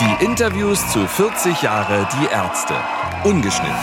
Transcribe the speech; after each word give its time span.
Die 0.00 0.24
Interviews 0.24 0.92
zu 0.92 1.08
40 1.08 1.60
Jahre 1.60 2.08
Die 2.12 2.26
Ärzte. 2.26 2.74
Ungeschnitten. 3.24 3.74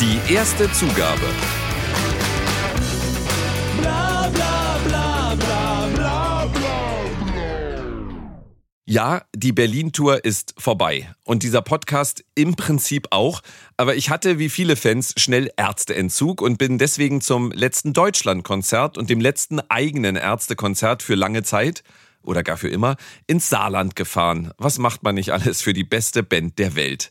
Die 0.00 0.34
erste 0.34 0.72
Zugabe. 0.72 1.20
Ja, 8.86 9.22
die 9.36 9.52
Berlin-Tour 9.52 10.24
ist 10.24 10.54
vorbei. 10.58 11.08
Und 11.22 11.44
dieser 11.44 11.62
Podcast 11.62 12.24
im 12.34 12.56
Prinzip 12.56 13.06
auch. 13.10 13.40
Aber 13.76 13.94
ich 13.94 14.10
hatte 14.10 14.40
wie 14.40 14.48
viele 14.48 14.74
Fans 14.74 15.14
schnell 15.16 15.48
Ärzteentzug 15.56 16.42
und 16.42 16.58
bin 16.58 16.78
deswegen 16.78 17.20
zum 17.20 17.52
letzten 17.52 17.92
Deutschlandkonzert 17.92 18.98
und 18.98 19.10
dem 19.10 19.20
letzten 19.20 19.60
eigenen 19.60 20.16
Ärztekonzert 20.16 21.04
für 21.04 21.14
lange 21.14 21.44
Zeit 21.44 21.84
oder 22.24 22.42
gar 22.42 22.56
für 22.56 22.68
immer 22.68 22.96
ins 23.26 23.48
Saarland 23.48 23.96
gefahren. 23.96 24.52
Was 24.58 24.78
macht 24.78 25.02
man 25.02 25.14
nicht 25.14 25.32
alles 25.32 25.62
für 25.62 25.72
die 25.72 25.84
beste 25.84 26.22
Band 26.22 26.58
der 26.58 26.74
Welt? 26.74 27.10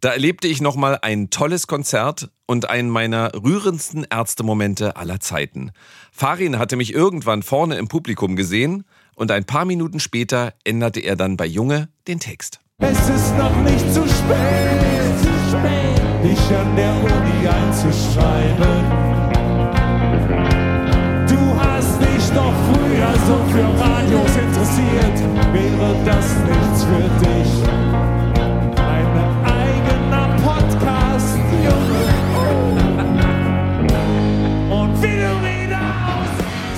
Da 0.00 0.10
erlebte 0.12 0.48
ich 0.48 0.62
nochmal 0.62 0.98
ein 1.02 1.28
tolles 1.28 1.66
Konzert 1.66 2.30
und 2.46 2.70
einen 2.70 2.88
meiner 2.88 3.32
rührendsten 3.34 4.06
Ärztemomente 4.08 4.96
aller 4.96 5.20
Zeiten. 5.20 5.72
Farin 6.10 6.58
hatte 6.58 6.76
mich 6.76 6.94
irgendwann 6.94 7.42
vorne 7.42 7.76
im 7.76 7.88
Publikum 7.88 8.34
gesehen 8.34 8.84
und 9.14 9.30
ein 9.30 9.44
paar 9.44 9.66
Minuten 9.66 10.00
später 10.00 10.54
änderte 10.64 11.00
er 11.00 11.16
dann 11.16 11.36
bei 11.36 11.44
Junge 11.44 11.90
den 12.08 12.18
Text. 12.18 12.60
Es 12.78 13.10
ist 13.10 13.36
noch 13.36 13.54
nicht 13.62 13.92
zu 13.92 14.08
spät, 14.08 15.20
dich 16.24 16.56
an 16.56 16.76
der 16.76 16.94
Uni 16.94 17.46
einzuschreiben. 17.46 19.19
So 23.30 23.36
für 23.52 23.62
Radios 23.80 24.36
interessiert, 24.36 25.18
wäre 25.52 26.04
das 26.04 26.26
nichts 26.48 26.82
für 26.82 27.08
dich? 27.24 27.50
Ein 28.76 29.10
eigener 29.44 30.26
Podcast, 30.42 31.36
Junge. 31.64 32.06
Und 34.68 34.96
du 34.96 35.06
wieder 35.06 35.80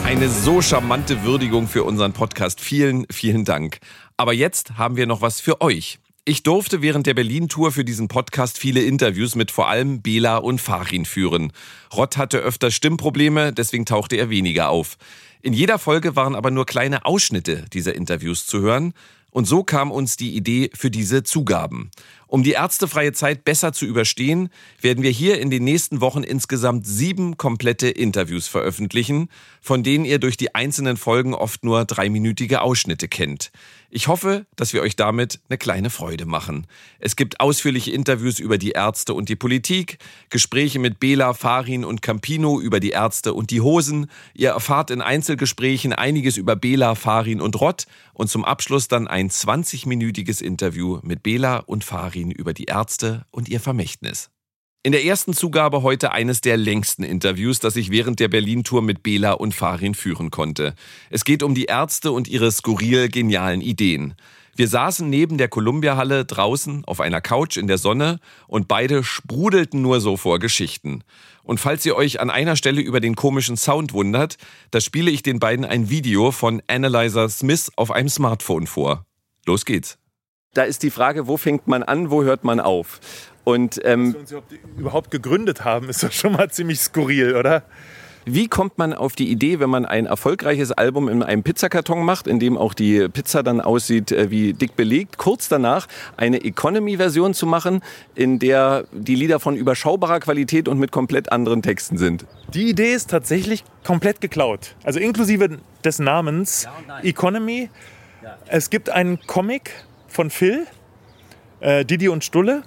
Eine 0.05 0.29
so 0.29 0.61
charmante 0.61 1.25
Würdigung 1.25 1.69
für 1.69 1.85
unseren 1.85 2.13
Podcast. 2.13 2.61
Vielen, 2.61 3.07
vielen 3.11 3.47
Dank. 3.47 3.79
Aber 4.19 4.35
jetzt 4.35 4.77
haben 4.77 4.97
wir 4.97 5.07
noch 5.07 5.23
was 5.23 5.41
für 5.41 5.63
euch. 5.63 6.01
Ich 6.25 6.43
durfte 6.45 6.83
während 6.83 7.07
der 7.07 7.15
Berlin-Tour 7.15 7.73
für 7.73 7.85
diesen 7.85 8.09
Podcast 8.09 8.59
viele 8.59 8.83
Interviews 8.83 9.35
mit 9.35 9.51
vor 9.51 9.69
allem 9.69 10.03
Bela 10.03 10.37
und 10.37 10.61
Farin 10.61 11.05
führen. 11.05 11.51
Rott 11.93 12.17
hatte 12.17 12.39
öfter 12.39 12.71
Stimmprobleme, 12.71 13.53
deswegen 13.53 13.87
tauchte 13.87 14.17
er 14.17 14.31
weniger 14.31 14.69
auf. 14.69 14.99
In 15.43 15.53
jeder 15.53 15.81
Folge 15.81 16.15
waren 16.15 16.37
aber 16.37 16.53
nur 16.53 16.67
kleine 16.67 17.05
Ausschnitte 17.05 17.65
dieser 17.73 17.97
Interviews 17.97 18.47
zu 18.47 18.61
hören. 18.61 18.95
Und 19.33 19.47
so 19.47 19.65
kam 19.65 19.91
uns 19.91 20.17
die 20.17 20.37
Idee 20.37 20.71
für 20.73 20.91
diese 20.91 21.25
Zugaben. 21.25 21.91
Um 22.33 22.43
die 22.43 22.53
ärztefreie 22.53 23.13
Zeit 23.13 23.45
besser 23.45 23.75
zu 23.75 23.85
überstehen, 23.85 24.49
werden 24.81 25.03
wir 25.03 25.11
hier 25.11 25.39
in 25.39 25.51
den 25.51 25.65
nächsten 25.65 26.01
Wochen 26.01 26.23
insgesamt 26.23 26.87
sieben 26.87 27.37
komplette 27.37 27.91
Interviews 27.91 28.49
veröffentlichen, 28.49 29.29
von 29.61 29.83
denen 29.83 30.07
ihr 30.07 30.19
durch 30.19 30.39
die 30.39 30.55
einzelnen 30.55 30.97
Folgen 30.97 31.35
oft 31.35 31.63
nur 31.63 31.85
dreiminütige 31.85 32.63
Ausschnitte 32.63 33.07
kennt. 33.07 33.53
Ich 33.91 34.09
hoffe, 34.09 34.47
dass 34.57 34.73
wir 34.73 34.81
euch 34.81 34.97
damit 34.97 35.41
eine 35.51 35.59
kleine 35.59 35.91
Freude 35.91 36.25
machen. 36.25 36.67
Es 36.99 37.17
gibt 37.17 37.41
ausführliche 37.41 37.91
Interviews 37.91 38.39
über 38.39 38.57
die 38.57 38.71
Ärzte 38.71 39.13
und 39.13 39.29
die 39.29 39.37
Politik, 39.37 39.99
Gespräche 40.31 40.79
mit 40.79 40.99
Bela, 40.99 41.35
Farin 41.35 41.85
und 41.85 42.01
Campino 42.01 42.59
über 42.59 42.81
die 42.81 42.93
Ärzte 42.93 43.35
und 43.35 43.51
die 43.51 43.61
Hosen. 43.61 44.11
Ihr 44.33 44.53
erfahrt 44.53 44.91
in 44.91 45.03
Einzelgesprächen 45.03 45.93
einiges 45.93 46.39
über 46.39 46.57
Bela, 46.57 46.95
Farin 46.95 47.43
und 47.43 47.61
Rott 47.61 47.85
und 48.15 48.29
zum 48.29 48.47
Abschluss 48.47 48.89
dann 48.89 49.07
ein 49.07 49.29
20-minütiges 49.29 50.43
Interview 50.43 51.01
mit 51.03 51.23
Bela 51.23 51.59
und 51.59 51.85
Farin 51.85 52.22
über 52.31 52.55
die 52.55 52.65
Ärzte 52.65 53.27
und 53.31 53.49
ihr 53.49 53.61
Vermächtnis. 53.61 54.31
In 54.85 54.91
der 54.91 55.05
ersten 55.05 55.33
Zugabe 55.33 55.83
heute 55.83 56.11
eines 56.11 56.41
der 56.41 56.57
längsten 56.57 57.05
Interviews, 57.05 57.61
das 57.61 57.77
ich 57.77 57.91
während 57.91 58.19
der 58.19 58.27
Berlin-Tour 58.27 58.83
mit 58.83 59.05
Bela 59.05 59.33
und 59.33 59.55
Farin 59.55 59.95
führen 59.95 60.33
konnte. 60.33 60.75
Es 61.09 61.25
geht 61.25 61.45
um 61.45 61.55
die 61.55 61.67
Ärzte 61.67 62.11
und 62.11 62.27
ihre 62.27 62.51
skurril 62.51 63.09
genialen 63.09 63.61
Ideen. 63.61 64.15
Wir 64.57 64.67
saßen 64.67 65.09
neben 65.09 65.39
der 65.39 65.47
Columbia-Halle 65.47 66.25
draußen 66.25 66.85
auf 66.85 67.01
einer 67.01 67.21
Couch 67.21 67.57
in 67.57 67.69
der 67.69 67.79
Sonne 67.79 68.19
und 68.49 68.67
beide 68.67 69.05
sprudelten 69.05 69.81
nur 69.81 70.01
so 70.01 70.17
vor 70.17 70.41
Geschichten. 70.41 71.05
Und 71.45 71.59
falls 71.59 71.87
ihr 71.87 71.97
euch 71.97 72.21
an 72.21 72.29
einer 72.29 72.57
Stelle 72.57 72.83
über 72.83 72.99
den 72.99 73.15
komischen 73.15 73.57
Sound 73.57 73.93
wundert, 73.93 74.37
da 74.73 74.81
spiele 74.81 75.13
ich 75.13 75.23
den 75.23 75.39
beiden 75.39 75.65
ein 75.65 75.91
Video 75.91 76.33
von 76.33 76.61
Analyzer 76.67 77.29
Smith 77.29 77.71
auf 77.77 77.93
einem 77.93 78.09
Smartphone 78.09 78.67
vor. 78.67 79.07
Los 79.47 79.65
geht's. 79.65 80.02
Da 80.55 80.65
ist 80.65 80.83
die 80.83 80.91
Frage, 80.91 81.29
wo 81.29 81.39
fängt 81.39 81.67
man 81.67 81.83
an, 81.83 82.11
wo 82.11 82.25
hört 82.25 82.45
man 82.45 82.61
auf? 82.61 83.01
Und 83.43 83.81
ähm, 83.85 84.13
Dass 84.13 84.31
wir 84.31 84.39
uns 84.39 84.45
überhaupt 84.77 85.11
gegründet 85.11 85.65
haben, 85.65 85.89
ist 85.89 86.03
doch 86.03 86.13
schon 86.13 86.33
mal 86.33 86.51
ziemlich 86.51 86.79
skurril, 86.79 87.37
oder? 87.37 87.63
Wie 88.27 88.49
kommt 88.49 88.77
man 88.77 88.93
auf 88.93 89.15
die 89.15 89.31
Idee, 89.31 89.61
wenn 89.61 89.71
man 89.71 89.87
ein 89.87 90.05
erfolgreiches 90.05 90.71
Album 90.71 91.09
in 91.09 91.23
einem 91.23 91.43
Pizzakarton 91.43 92.05
macht, 92.05 92.27
in 92.27 92.39
dem 92.39 92.59
auch 92.59 92.75
die 92.75 93.09
Pizza 93.09 93.43
dann 93.43 93.63
aussieht 93.63 94.13
äh, 94.13 94.31
wie 94.31 94.53
dick 94.53 94.77
belegt, 94.77 95.17
kurz 95.17 95.49
danach 95.49 95.89
eine 96.19 96.45
Economy-Version 96.45 97.33
zu 97.33 97.47
machen, 97.47 97.83
in 98.15 98.39
der 98.39 98.85
die 98.93 99.15
Lieder 99.15 99.41
von 99.41 99.57
überschaubarer 99.57 100.21
Qualität 100.21 100.69
und 100.69 100.79
mit 100.79 100.93
komplett 100.93 101.33
anderen 101.33 101.63
Texten 101.63 101.97
sind? 101.97 102.27
Die 102.53 102.69
Idee 102.69 102.93
ist 102.93 103.09
tatsächlich 103.09 103.65
komplett 103.85 104.21
geklaut. 104.21 104.77
Also 104.85 105.01
inklusive 105.01 105.59
des 105.83 105.99
Namens 105.99 106.69
Economy. 107.03 107.71
Es 108.47 108.69
gibt 108.69 108.91
einen 108.91 109.19
Comic 109.27 109.73
von 110.13 110.31
Phil, 110.31 110.67
äh, 111.61 111.85
Didi 111.85 112.09
und 112.09 112.23
Stulle. 112.23 112.63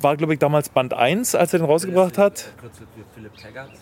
War, 0.00 0.16
glaube 0.16 0.32
ich, 0.32 0.40
damals 0.40 0.70
Band 0.70 0.92
1, 0.92 1.36
als 1.36 1.52
er 1.52 1.60
den 1.60 1.66
rausgebracht 1.66 2.18
hat. 2.18 2.52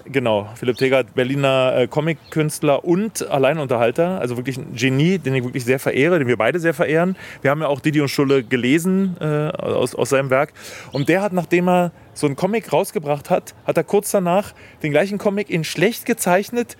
Genau, 0.05 0.49
Philipp 0.57 0.77
Tegert, 0.77 1.15
Berliner 1.15 1.75
äh, 1.75 1.87
Comic-Künstler 1.87 2.85
und 2.85 3.27
Alleinunterhalter. 3.31 4.21
Also 4.21 4.37
wirklich 4.37 4.59
ein 4.59 4.75
Genie, 4.75 5.19
den 5.19 5.35
ich 5.35 5.43
wirklich 5.43 5.65
sehr 5.65 5.79
verehre, 5.79 6.19
den 6.19 6.29
wir 6.29 6.37
beide 6.37 6.61
sehr 6.61 6.75
verehren. 6.75 7.17
Wir 7.41 7.51
haben 7.51 7.63
ja 7.63 7.69
auch 7.69 7.81
Didi 7.81 8.03
und 8.03 8.09
Stulle 8.09 8.45
gelesen 8.45 9.17
äh, 9.21 9.25
aus, 9.25 9.95
aus 9.95 10.11
seinem 10.11 10.29
Werk. 10.29 10.53
Und 10.93 11.09
der 11.09 11.23
hat, 11.23 11.33
nachdem 11.33 11.69
er 11.69 11.93
so 12.13 12.27
einen 12.27 12.37
Comic 12.37 12.71
rausgebracht 12.75 13.31
hat, 13.31 13.55
hat 13.65 13.79
er 13.79 13.85
kurz 13.85 14.11
danach 14.11 14.53
den 14.83 14.93
gleichen 14.93 15.17
Comic 15.17 15.49
in 15.49 15.65
schlecht 15.65 16.05
gezeichnet 16.05 16.77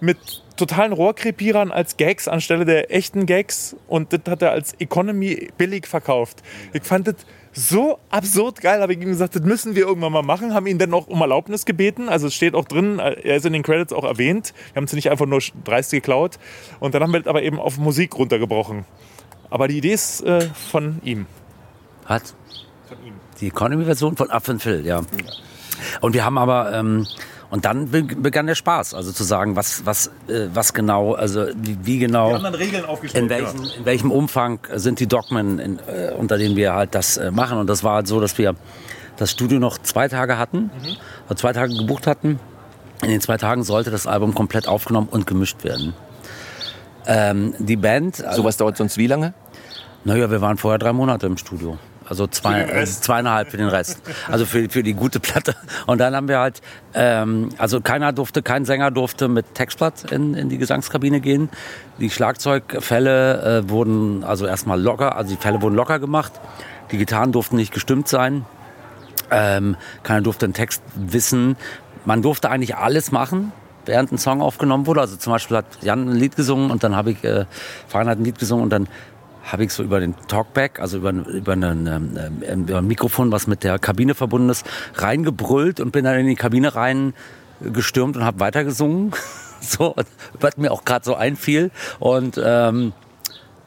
mit 0.00 0.18
totalen 0.56 0.92
Rohrkrepierern 0.92 1.70
als 1.70 1.96
Gags 1.96 2.28
anstelle 2.28 2.64
der 2.64 2.94
echten 2.94 3.26
Gags 3.26 3.76
und 3.88 4.12
das 4.12 4.20
hat 4.28 4.42
er 4.42 4.52
als 4.52 4.74
Economy 4.78 5.50
billig 5.58 5.86
verkauft. 5.86 6.42
Ich 6.72 6.82
fand 6.82 7.06
das 7.08 7.16
so 7.52 7.98
absurd 8.10 8.60
geil, 8.60 8.80
habe 8.80 8.92
ich 8.92 9.00
ihm 9.00 9.08
gesagt, 9.08 9.34
das 9.34 9.42
müssen 9.42 9.74
wir 9.74 9.86
irgendwann 9.86 10.12
mal 10.12 10.22
machen, 10.22 10.54
haben 10.54 10.66
ihn 10.66 10.78
dann 10.78 10.92
auch 10.94 11.06
um 11.08 11.20
Erlaubnis 11.20 11.64
gebeten, 11.64 12.08
also 12.08 12.26
es 12.26 12.34
steht 12.34 12.54
auch 12.54 12.64
drin, 12.64 12.98
er 12.98 13.36
ist 13.36 13.46
in 13.46 13.52
den 13.52 13.62
Credits 13.62 13.92
auch 13.92 14.04
erwähnt, 14.04 14.54
wir 14.72 14.80
haben 14.80 14.84
es 14.84 14.92
nicht 14.92 15.10
einfach 15.10 15.26
nur 15.26 15.40
dreist 15.64 15.90
geklaut 15.90 16.38
und 16.80 16.94
dann 16.94 17.02
haben 17.02 17.12
wir 17.12 17.20
das 17.20 17.28
aber 17.28 17.42
eben 17.42 17.58
auf 17.58 17.78
Musik 17.78 18.16
runtergebrochen. 18.16 18.84
Aber 19.50 19.68
die 19.68 19.78
Idee 19.78 19.92
ist 19.92 20.22
äh, 20.22 20.48
von 20.70 21.00
ihm. 21.04 21.26
Was? 22.08 22.34
Die 23.40 23.48
Economy-Version 23.48 24.16
von 24.16 24.30
Affenphil, 24.30 24.84
ja. 24.84 25.02
Und 26.00 26.14
wir 26.14 26.24
haben 26.24 26.38
aber, 26.38 26.72
ähm, 26.72 27.06
und 27.50 27.64
dann 27.64 27.90
be- 27.90 28.02
begann 28.02 28.46
der 28.46 28.54
Spaß, 28.54 28.94
also 28.94 29.12
zu 29.12 29.22
sagen, 29.24 29.56
was, 29.56 29.86
was, 29.86 30.08
äh, 30.28 30.48
was 30.52 30.74
genau, 30.74 31.14
also 31.14 31.46
wie, 31.56 31.78
wie 31.82 31.98
genau, 31.98 32.36
dann 32.38 32.54
Regeln 32.54 32.84
aufgestellt. 32.84 33.24
in 33.24 33.30
welchem, 33.30 33.62
in 33.78 33.84
welchem 33.84 34.10
Umfang 34.10 34.58
sind 34.74 34.98
die 35.00 35.06
Dogmen, 35.06 35.58
in, 35.58 35.78
äh, 35.80 36.12
unter 36.16 36.38
denen 36.38 36.56
wir 36.56 36.74
halt 36.74 36.94
das 36.94 37.16
äh, 37.16 37.30
machen. 37.30 37.58
Und 37.58 37.68
das 37.68 37.84
war 37.84 37.94
halt 37.96 38.08
so, 38.08 38.20
dass 38.20 38.36
wir 38.38 38.54
das 39.16 39.30
Studio 39.30 39.58
noch 39.58 39.78
zwei 39.78 40.08
Tage 40.08 40.38
hatten, 40.38 40.70
also 41.28 41.34
zwei 41.40 41.52
Tage 41.52 41.74
gebucht 41.76 42.06
hatten. 42.06 42.38
In 43.02 43.08
den 43.10 43.20
zwei 43.20 43.36
Tagen 43.36 43.62
sollte 43.62 43.90
das 43.90 44.06
Album 44.06 44.34
komplett 44.34 44.66
aufgenommen 44.68 45.08
und 45.10 45.26
gemischt 45.26 45.64
werden. 45.64 45.94
Ähm, 47.06 47.54
die 47.58 47.76
Band, 47.76 48.16
Sowas 48.34 48.56
dauert 48.56 48.76
sonst 48.76 48.96
wie 48.98 49.06
lange? 49.06 49.32
naja, 50.04 50.30
wir 50.30 50.40
waren 50.40 50.56
vorher 50.56 50.78
drei 50.78 50.92
Monate 50.92 51.26
im 51.26 51.36
Studio. 51.36 51.78
Also 52.08 52.26
zwei, 52.26 52.62
äh, 52.62 52.86
zweieinhalb 52.86 53.50
für 53.50 53.56
den 53.56 53.68
Rest. 53.68 54.00
Also 54.30 54.46
für, 54.46 54.68
für 54.68 54.82
die 54.82 54.94
gute 54.94 55.18
Platte. 55.20 55.56
Und 55.86 55.98
dann 55.98 56.14
haben 56.14 56.28
wir 56.28 56.38
halt, 56.38 56.62
ähm, 56.94 57.50
also 57.58 57.80
keiner 57.80 58.12
durfte, 58.12 58.42
kein 58.42 58.64
Sänger 58.64 58.90
durfte 58.90 59.28
mit 59.28 59.54
Textblatt 59.54 60.12
in, 60.12 60.34
in 60.34 60.48
die 60.48 60.58
Gesangskabine 60.58 61.20
gehen. 61.20 61.48
Die 61.98 62.10
Schlagzeugfälle 62.10 63.62
äh, 63.64 63.68
wurden 63.68 64.22
also 64.22 64.46
erstmal 64.46 64.80
locker, 64.80 65.16
also 65.16 65.34
die 65.34 65.40
Fälle 65.40 65.60
wurden 65.62 65.74
locker 65.74 65.98
gemacht. 65.98 66.32
Die 66.92 66.98
Gitarren 66.98 67.32
durften 67.32 67.56
nicht 67.56 67.72
gestimmt 67.72 68.06
sein. 68.06 68.44
Ähm, 69.30 69.76
keiner 70.04 70.22
durfte 70.22 70.46
den 70.46 70.54
Text 70.54 70.82
wissen. 70.94 71.56
Man 72.04 72.22
durfte 72.22 72.50
eigentlich 72.50 72.76
alles 72.76 73.10
machen, 73.10 73.52
während 73.84 74.12
ein 74.12 74.18
Song 74.18 74.40
aufgenommen 74.40 74.86
wurde. 74.86 75.00
Also 75.00 75.16
zum 75.16 75.32
Beispiel 75.32 75.56
hat 75.56 75.66
Jan 75.82 76.08
ein 76.08 76.16
Lied 76.16 76.36
gesungen 76.36 76.70
und 76.70 76.84
dann 76.84 76.94
habe 76.94 77.10
ich, 77.10 77.24
äh, 77.24 77.46
Farin 77.88 78.08
hat 78.08 78.18
ein 78.18 78.24
Lied 78.24 78.38
gesungen 78.38 78.62
und 78.62 78.70
dann 78.70 78.86
habe 79.46 79.64
ich 79.64 79.72
so 79.72 79.82
über 79.82 80.00
den 80.00 80.14
Talkback, 80.28 80.80
also 80.80 80.98
über, 80.98 81.10
über, 81.10 81.52
einen, 81.52 81.86
ähm, 81.86 82.64
über 82.64 82.78
ein 82.78 82.86
Mikrofon, 82.86 83.32
was 83.32 83.46
mit 83.46 83.64
der 83.64 83.78
Kabine 83.78 84.14
verbunden 84.14 84.48
ist, 84.48 84.66
reingebrüllt 84.94 85.80
und 85.80 85.92
bin 85.92 86.04
dann 86.04 86.18
in 86.18 86.26
die 86.26 86.34
Kabine 86.34 86.74
rein 86.74 87.14
gestürmt 87.60 88.16
und 88.16 88.24
habe 88.24 88.40
weitergesungen. 88.40 89.12
so, 89.60 89.94
was 90.40 90.56
mir 90.56 90.72
auch 90.72 90.84
gerade 90.84 91.04
so 91.04 91.14
einfiel. 91.14 91.70
Und 91.98 92.40
ähm, 92.42 92.92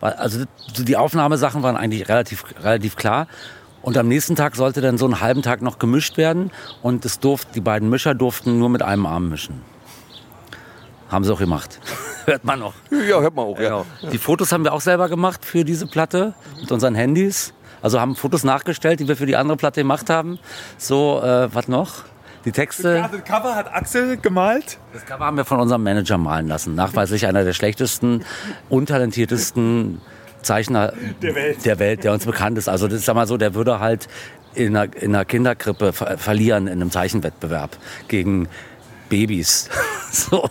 Also 0.02 0.46
die 0.78 0.98
Aufnahmesachen 0.98 1.64
waren 1.64 1.76
eigentlich 1.76 2.08
relativ, 2.10 2.44
relativ 2.62 2.96
klar. 2.96 3.28
Und 3.82 3.98
am 3.98 4.08
nächsten 4.08 4.36
Tag 4.36 4.56
sollte 4.56 4.82
dann 4.82 4.98
so 4.98 5.06
einen 5.06 5.22
halben 5.22 5.42
Tag 5.42 5.62
noch 5.62 5.80
gemischt 5.80 6.18
werden. 6.18 6.52
Und 6.82 7.06
es 7.06 7.20
durfte, 7.20 7.54
die 7.54 7.62
beiden 7.62 7.90
Mischer 7.90 8.14
durften 8.14 8.60
nur 8.60 8.70
mit 8.70 8.82
einem 8.82 9.06
Arm 9.06 9.30
mischen. 9.30 9.62
Haben 11.10 11.24
sie 11.24 11.34
auch 11.34 11.40
gemacht. 11.40 11.80
hört 12.26 12.44
man 12.44 12.62
auch. 12.62 12.74
Ja, 12.92 13.20
hört 13.20 13.36
man 13.36 13.46
auch, 13.46 13.60
ja. 13.60 13.64
Genau. 13.70 13.86
Die 14.12 14.18
Fotos 14.18 14.52
haben 14.52 14.64
wir 14.64 14.74
auch 14.74 14.82
selber 14.82 15.10
gemacht 15.10 15.44
für 15.44 15.66
diese 15.66 15.88
Platte 15.88 16.34
mit 16.62 16.72
unseren 16.72 16.96
Handys. 16.96 17.54
Also 17.82 18.00
haben 18.00 18.16
Fotos 18.16 18.44
nachgestellt, 18.44 19.00
die 19.00 19.08
wir 19.08 19.16
für 19.16 19.26
die 19.26 19.36
andere 19.36 19.58
Platte 19.58 19.82
gemacht 19.82 20.10
haben. 20.10 20.38
So, 20.78 21.22
äh, 21.24 21.54
was 21.54 21.68
noch? 21.68 22.04
Die 22.46 22.52
Texte. 22.52 23.06
Das 23.12 23.24
Cover 23.24 23.56
hat 23.56 23.74
Axel 23.74 24.18
gemalt. 24.18 24.78
Das 24.94 25.06
Cover 25.06 25.26
haben 25.26 25.38
wir 25.38 25.46
von 25.46 25.60
unserem 25.60 25.84
Manager 25.84 26.18
malen 26.18 26.48
lassen. 26.48 26.76
Nachweislich 26.76 27.26
einer 27.28 27.44
der 27.44 27.54
schlechtesten, 27.54 28.24
untalentiertesten 28.70 30.02
Zeichner 30.42 30.94
Der 31.22 31.36
Welt. 31.36 31.66
der, 31.66 31.80
Welt, 31.80 32.04
der 32.04 32.14
uns 32.14 32.26
bekannt 32.26 32.58
ist. 32.58 32.70
Also 32.70 32.88
das 32.88 33.00
ist 33.00 33.06
sag 33.06 33.16
mal 33.16 33.28
so, 33.28 33.38
der 33.38 33.56
würde 33.56 33.80
halt 33.80 34.08
in 34.54 34.76
einer, 34.76 34.96
in 34.96 35.14
einer 35.16 35.26
Kinderkrippe 35.26 35.92
ver 35.94 36.18
verlieren 36.18 36.68
in 36.68 36.82
einem 36.82 36.92
Zeichenwettbewerb 36.92 37.78
gegen 38.08 38.48
Babys. 39.10 39.70
so. 40.12 40.50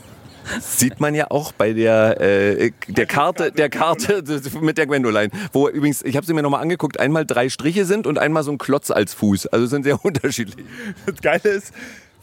Sieht 0.61 1.01
man 1.01 1.15
ja 1.15 1.31
auch 1.31 1.53
bei 1.53 1.73
der, 1.73 2.21
äh, 2.21 2.73
der 2.89 3.07
Karte, 3.07 3.53
der 3.53 3.69
Karte 3.69 4.23
mit 4.61 4.79
der 4.79 4.87
Gwendoline, 4.87 5.31
wo 5.53 5.69
übrigens, 5.69 6.03
ich 6.03 6.17
habe 6.17 6.27
sie 6.27 6.35
mir 6.35 6.43
nochmal 6.43 6.63
angeguckt, 6.63 7.01
einmal 7.01 7.27
drei 7.27 7.49
Striche 7.49 7.85
sind 7.85 8.07
und 8.07 8.19
einmal 8.19 8.43
so 8.43 8.53
ein 8.53 8.59
Klotz 8.59 8.91
als 8.91 9.15
Fuß. 9.15 9.47
Also 9.49 9.67
sind 9.67 9.85
sehr 9.85 10.05
unterschiedlich. 10.05 10.65
Das 11.07 11.21
Geile 11.21 11.51
ist, 11.51 11.73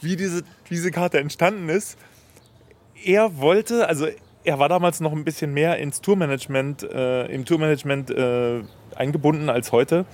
wie 0.01 0.15
diese, 0.15 0.43
diese 0.69 0.91
Karte 0.91 1.19
entstanden 1.19 1.69
ist. 1.69 1.97
Er 3.03 3.37
wollte, 3.37 3.87
also 3.87 4.07
er 4.43 4.59
war 4.59 4.69
damals 4.69 4.99
noch 4.99 5.11
ein 5.11 5.23
bisschen 5.23 5.53
mehr 5.53 5.77
ins 5.77 6.01
Tourmanagement, 6.01 6.83
äh, 6.83 7.25
im 7.25 7.45
Tourmanagement 7.45 8.11
äh, 8.11 8.61
eingebunden 8.95 9.49
als 9.49 9.71
heute. 9.71 10.05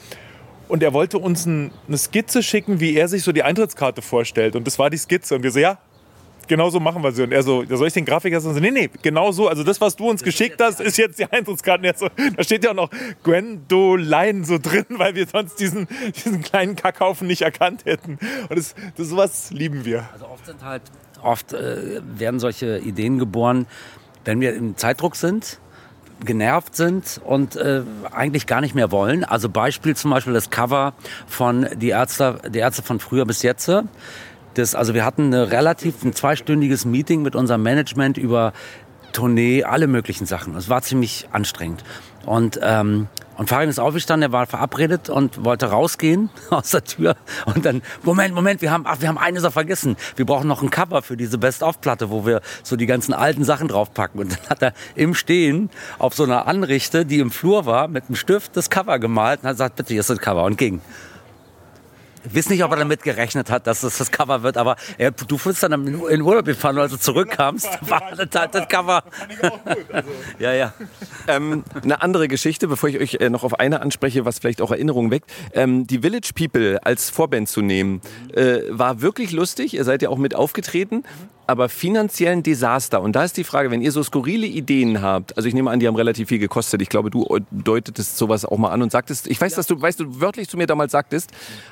Und 0.67 0.81
er 0.83 0.93
wollte 0.93 1.17
uns 1.17 1.45
ein, 1.45 1.71
eine 1.87 1.97
Skizze 1.97 2.41
schicken, 2.41 2.79
wie 2.79 2.95
er 2.95 3.09
sich 3.09 3.23
so 3.23 3.33
die 3.33 3.43
Eintrittskarte 3.43 4.01
vorstellt. 4.01 4.55
Und 4.55 4.65
das 4.65 4.79
war 4.79 4.89
die 4.89 4.97
Skizze. 4.97 5.35
Und 5.35 5.43
wir 5.43 5.51
so, 5.51 5.59
ja, 5.59 5.79
genau 6.47 6.69
so 6.69 6.79
machen 6.79 7.03
wir 7.03 7.11
sie. 7.11 7.23
Und 7.23 7.31
er 7.31 7.43
so, 7.43 7.63
soll 7.69 7.87
ich 7.87 7.93
den 7.93 8.05
Grafiker 8.05 8.39
sagen? 8.39 8.55
So, 8.55 8.61
nee, 8.61 8.71
nee, 8.71 8.89
genau 9.01 9.31
so. 9.31 9.47
Also 9.47 9.63
das, 9.63 9.79
was 9.81 9.95
du 9.95 10.09
uns 10.09 10.23
geschickt 10.23 10.61
hast, 10.61 10.79
ist 10.79 10.97
jetzt 10.97 11.19
die 11.19 11.25
Eintrittskarte. 11.25 11.93
So, 11.95 12.07
da 12.35 12.43
steht 12.43 12.63
ja 12.63 12.71
auch 12.71 12.75
noch 12.75 12.89
Gwendoline 13.23 14.43
so 14.45 14.57
drin, 14.57 14.85
weil 14.89 15.15
wir 15.15 15.27
sonst 15.27 15.59
diesen, 15.59 15.87
diesen 16.15 16.41
kleinen 16.41 16.75
Kackhaufen 16.75 17.27
nicht 17.27 17.41
erkannt 17.41 17.85
hätten. 17.85 18.19
Und 18.49 18.57
das, 18.57 18.75
das 18.95 19.09
sowas 19.09 19.51
lieben 19.51 19.85
wir. 19.85 20.09
Also 20.13 20.27
oft 20.27 20.45
sind 20.45 20.63
halt, 20.63 20.83
oft 21.21 21.53
äh, 21.53 22.01
werden 22.17 22.39
solche 22.39 22.79
Ideen 22.79 23.19
geboren, 23.19 23.67
wenn 24.25 24.41
wir 24.41 24.53
im 24.53 24.77
Zeitdruck 24.77 25.15
sind, 25.15 25.59
genervt 26.23 26.75
sind 26.75 27.19
und 27.23 27.55
äh, 27.55 27.81
eigentlich 28.11 28.45
gar 28.47 28.61
nicht 28.61 28.75
mehr 28.75 28.91
wollen. 28.91 29.23
Also 29.23 29.49
Beispiel 29.49 29.95
zum 29.95 30.11
Beispiel 30.11 30.33
das 30.33 30.49
Cover 30.49 30.93
von 31.27 31.67
die 31.75 31.89
Ärzte, 31.89 32.39
die 32.49 32.59
Ärzte 32.59 32.83
von 32.83 32.99
früher 32.99 33.25
bis 33.25 33.41
jetzt. 33.41 33.71
Das, 34.55 34.75
also 34.75 34.93
wir 34.93 35.05
hatten 35.05 35.27
eine 35.27 35.51
relativ 35.51 36.03
ein 36.03 36.13
zweistündiges 36.13 36.85
Meeting 36.85 37.21
mit 37.21 37.35
unserem 37.35 37.63
Management 37.63 38.17
über 38.17 38.53
Tournee, 39.13 39.63
alle 39.63 39.87
möglichen 39.87 40.25
Sachen. 40.25 40.55
Es 40.55 40.69
war 40.69 40.81
ziemlich 40.81 41.27
anstrengend. 41.31 41.83
Und 42.25 42.59
ähm, 42.61 43.07
und 43.41 43.47
Farin 43.47 43.69
ist 43.69 43.79
aufgestanden, 43.79 44.29
er 44.29 44.33
war 44.33 44.45
verabredet 44.45 45.09
und 45.09 45.43
wollte 45.43 45.65
rausgehen 45.65 46.29
aus 46.51 46.69
der 46.69 46.83
Tür. 46.83 47.15
Und 47.45 47.65
dann, 47.65 47.81
Moment, 48.03 48.35
Moment, 48.35 48.61
wir 48.61 48.69
haben, 48.69 48.83
ach, 48.85 49.01
wir 49.01 49.07
haben 49.07 49.17
eine 49.17 49.39
Sache 49.39 49.53
vergessen. 49.53 49.95
Wir 50.15 50.27
brauchen 50.27 50.47
noch 50.47 50.61
ein 50.61 50.69
Cover 50.69 51.01
für 51.01 51.17
diese 51.17 51.39
Best-of-Platte, 51.39 52.11
wo 52.11 52.23
wir 52.23 52.41
so 52.61 52.75
die 52.75 52.85
ganzen 52.85 53.13
alten 53.15 53.43
Sachen 53.43 53.67
draufpacken. 53.67 54.21
Und 54.21 54.33
dann 54.33 54.49
hat 54.49 54.61
er 54.61 54.73
im 54.93 55.15
Stehen 55.15 55.71
auf 55.97 56.13
so 56.13 56.23
einer 56.23 56.45
Anrichte, 56.45 57.03
die 57.03 57.17
im 57.17 57.31
Flur 57.31 57.65
war, 57.65 57.87
mit 57.87 58.03
einem 58.07 58.15
Stift 58.15 58.55
das 58.55 58.69
Cover 58.69 58.99
gemalt 58.99 59.39
und 59.41 59.47
hat 59.47 59.55
gesagt, 59.55 59.75
bitte, 59.75 59.93
hier 59.93 60.01
ist 60.01 60.11
das 60.11 60.19
Cover 60.19 60.43
und 60.43 60.59
ging. 60.59 60.79
Ich 62.23 62.35
weiß 62.35 62.49
nicht, 62.49 62.63
ob 62.63 62.71
er 62.71 62.77
damit 62.77 63.03
gerechnet 63.03 63.49
hat, 63.49 63.67
dass 63.67 63.83
es 63.83 63.97
das 63.97 64.11
Cover 64.11 64.43
wird, 64.43 64.57
aber 64.57 64.75
er, 64.97 65.11
du 65.11 65.37
bist 65.37 65.63
dann 65.63 65.87
in 65.87 66.21
Urlaub 66.21 66.45
gefahren, 66.45 66.77
als 66.77 66.91
du 66.91 66.99
zurückkamst, 66.99 67.67
war 67.89 68.03
das 68.15 68.27
halt 68.39 68.55
das 68.55 68.67
Cover. 68.67 69.03
ja, 70.39 70.53
ja. 70.53 70.73
Ähm, 71.27 71.63
eine 71.81 72.01
andere 72.01 72.27
Geschichte, 72.27 72.67
bevor 72.67 72.89
ich 72.89 72.99
euch 72.99 73.15
äh, 73.15 73.29
noch 73.29 73.43
auf 73.43 73.59
eine 73.59 73.81
anspreche, 73.81 74.25
was 74.25 74.39
vielleicht 74.39 74.61
auch 74.61 74.71
Erinnerungen 74.71 75.11
weckt. 75.11 75.31
Ähm, 75.53 75.87
die 75.87 75.99
Village 75.99 76.31
People 76.35 76.83
als 76.85 77.09
Vorband 77.09 77.49
zu 77.49 77.61
nehmen, 77.61 78.01
äh, 78.33 78.59
war 78.69 79.01
wirklich 79.01 79.31
lustig. 79.31 79.73
Ihr 79.73 79.83
seid 79.83 80.01
ja 80.01 80.09
auch 80.09 80.17
mit 80.17 80.35
aufgetreten, 80.35 81.03
aber 81.47 81.67
finanziell 81.69 82.31
ein 82.31 82.43
Desaster. 82.43 83.01
Und 83.01 83.13
da 83.15 83.23
ist 83.23 83.35
die 83.35 83.43
Frage, 83.43 83.71
wenn 83.71 83.81
ihr 83.81 83.91
so 83.91 84.01
skurrile 84.03 84.47
Ideen 84.47 85.01
habt, 85.01 85.35
also 85.35 85.49
ich 85.49 85.53
nehme 85.53 85.69
an, 85.69 85.79
die 85.79 85.87
haben 85.87 85.95
relativ 85.95 86.29
viel 86.29 86.39
gekostet. 86.39 86.81
Ich 86.81 86.89
glaube, 86.89 87.09
du 87.09 87.39
deutetest 87.51 88.17
sowas 88.17 88.45
auch 88.45 88.57
mal 88.57 88.69
an 88.69 88.81
und 88.81 88.91
sagtest, 88.91 89.27
ich 89.27 89.39
weiß, 89.39 89.55
dass 89.55 89.67
du, 89.67 89.79
weißt 89.79 89.99
du, 89.99 90.21
wörtlich 90.21 90.47
zu 90.47 90.57
mir 90.57 90.65
damals 90.65 90.93
sagtest, 90.93 91.31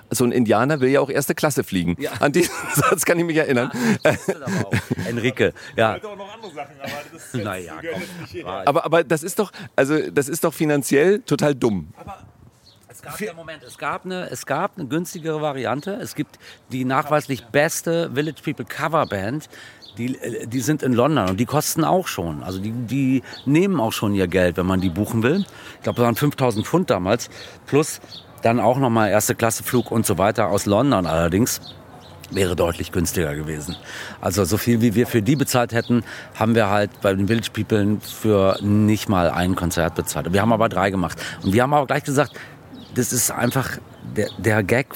so 0.10 0.26
ein 0.26 0.32
Indianer 0.40 0.80
will 0.80 0.90
ja 0.90 1.02
auch 1.02 1.10
erste 1.10 1.36
Klasse 1.36 1.64
fliegen. 1.64 1.96
Ja. 2.00 2.12
An 2.20 2.32
diesen 2.32 2.54
Satz 2.74 3.06
kann 3.06 3.20
ich 3.20 3.26
mich 3.26 3.38
erinnern. 3.38 3.72
Enrique, 5.08 5.54
ja. 5.76 5.96
auch 5.98 6.16
noch 6.16 6.34
andere 6.34 6.54
Sachen, 6.54 6.76
aber 6.82 6.92
das 7.14 7.34
ist 7.34 7.44
Naja, 7.44 7.80
komm. 7.82 8.46
Aber, 8.46 8.86
aber 8.86 9.04
das 9.04 9.24
ist 9.24 9.40
doch, 9.40 9.52
also 9.76 10.10
das 10.10 10.30
ist 10.30 10.44
doch 10.44 10.54
finanziell 10.54 11.20
total 11.22 11.56
dumm. 11.56 11.94
Es 12.92 13.02
gab, 13.02 13.22
ja, 13.22 13.34
Moment, 13.34 13.64
es 13.64 13.78
gab, 13.78 14.04
eine, 14.04 14.30
es 14.30 14.46
gab 14.46 14.78
eine 14.78 14.88
günstigere 14.88 15.42
Variante. 15.42 15.94
Es 15.94 16.16
gibt 16.16 16.38
die 16.70 16.84
nachweislich 16.84 17.46
beste 17.46 18.12
Village 18.14 18.42
People 18.44 18.66
Coverband. 18.66 19.48
Die, 19.98 20.18
äh, 20.18 20.48
die 20.48 20.60
sind 20.60 20.84
in 20.84 20.94
London 20.94 21.30
und 21.30 21.40
die 21.40 21.46
kosten 21.46 21.86
auch 21.86 22.08
schon. 22.08 22.44
Also 22.44 22.60
die, 22.60 22.72
die 22.72 23.24
nehmen 23.46 23.80
auch 23.80 23.94
schon 23.94 24.14
ihr 24.16 24.28
Geld, 24.28 24.58
wenn 24.58 24.66
man 24.66 24.82
die 24.82 24.90
buchen 24.90 25.24
will. 25.24 25.46
Ich 25.76 25.84
glaube, 25.84 25.98
das 25.98 26.06
waren 26.06 26.16
5000 26.16 26.68
Pfund 26.68 26.90
damals. 26.90 27.30
Plus 27.68 28.02
dann 28.42 28.60
auch 28.60 28.78
nochmal 28.78 29.10
erste 29.10 29.36
Klasse 29.36 29.64
Flug 29.64 29.92
und 29.92 30.06
so 30.06 30.18
weiter 30.18 30.48
aus 30.48 30.66
London 30.66 31.06
allerdings. 31.06 31.62
Wäre 32.32 32.56
deutlich 32.56 32.92
günstiger 32.92 33.34
gewesen. 33.34 33.76
Also 34.22 34.46
so 34.46 34.58
viel 34.58 34.82
wie 34.82 34.94
wir 34.94 35.08
für 35.08 35.24
die 35.24 35.36
bezahlt 35.36 35.74
hätten, 35.74 36.04
haben 36.36 36.54
wir 36.54 36.70
halt 36.70 36.92
bei 37.02 37.14
den 37.14 37.28
Village 37.28 37.50
People 37.52 37.98
für 38.02 38.60
nicht 38.62 39.10
mal 39.10 39.32
ein 39.32 39.56
Konzert 39.56 39.96
bezahlt. 39.96 40.32
Wir 40.32 40.42
haben 40.42 40.54
aber 40.54 40.70
drei 40.70 40.92
gemacht. 40.92 41.20
Und 41.44 41.54
wir 41.54 41.64
haben 41.64 41.74
auch 41.74 41.88
gleich 41.88 42.04
gesagt, 42.04 42.34
das 42.94 43.14
ist 43.14 43.32
einfach, 43.32 43.80
der, 44.16 44.30
der 44.38 44.64
Gag 44.64 44.88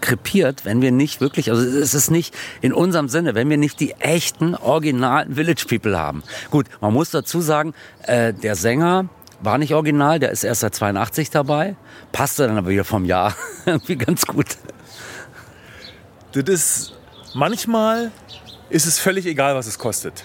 krepiert, 0.00 0.64
wenn 0.64 0.80
wir 0.82 0.90
nicht 0.90 1.20
wirklich, 1.20 1.50
also 1.50 1.62
es 1.62 1.94
ist 1.94 2.10
nicht 2.10 2.34
in 2.60 2.72
unserem 2.72 3.08
Sinne, 3.08 3.34
wenn 3.34 3.48
wir 3.50 3.56
nicht 3.56 3.80
die 3.80 3.92
echten, 3.94 4.54
originalen 4.54 5.34
Village 5.34 5.66
People 5.68 5.98
haben. 5.98 6.22
Gut, 6.50 6.66
man 6.80 6.92
muss 6.92 7.10
dazu 7.10 7.40
sagen, 7.40 7.74
äh, 8.02 8.32
der 8.32 8.54
Sänger 8.56 9.08
war 9.40 9.58
nicht 9.58 9.74
original, 9.74 10.18
der 10.18 10.30
ist 10.30 10.44
erst 10.44 10.60
seit 10.60 10.74
82 10.74 11.30
dabei, 11.30 11.76
passte 12.12 12.46
dann 12.46 12.56
aber 12.56 12.68
wieder 12.70 12.84
vom 12.84 13.04
Jahr 13.04 13.34
irgendwie 13.66 13.96
ganz 13.96 14.26
gut. 14.26 14.56
Das 16.32 16.44
ist, 16.44 16.92
manchmal 17.34 18.12
ist 18.68 18.86
es 18.86 18.98
völlig 18.98 19.26
egal, 19.26 19.54
was 19.54 19.66
es 19.66 19.78
kostet. 19.78 20.24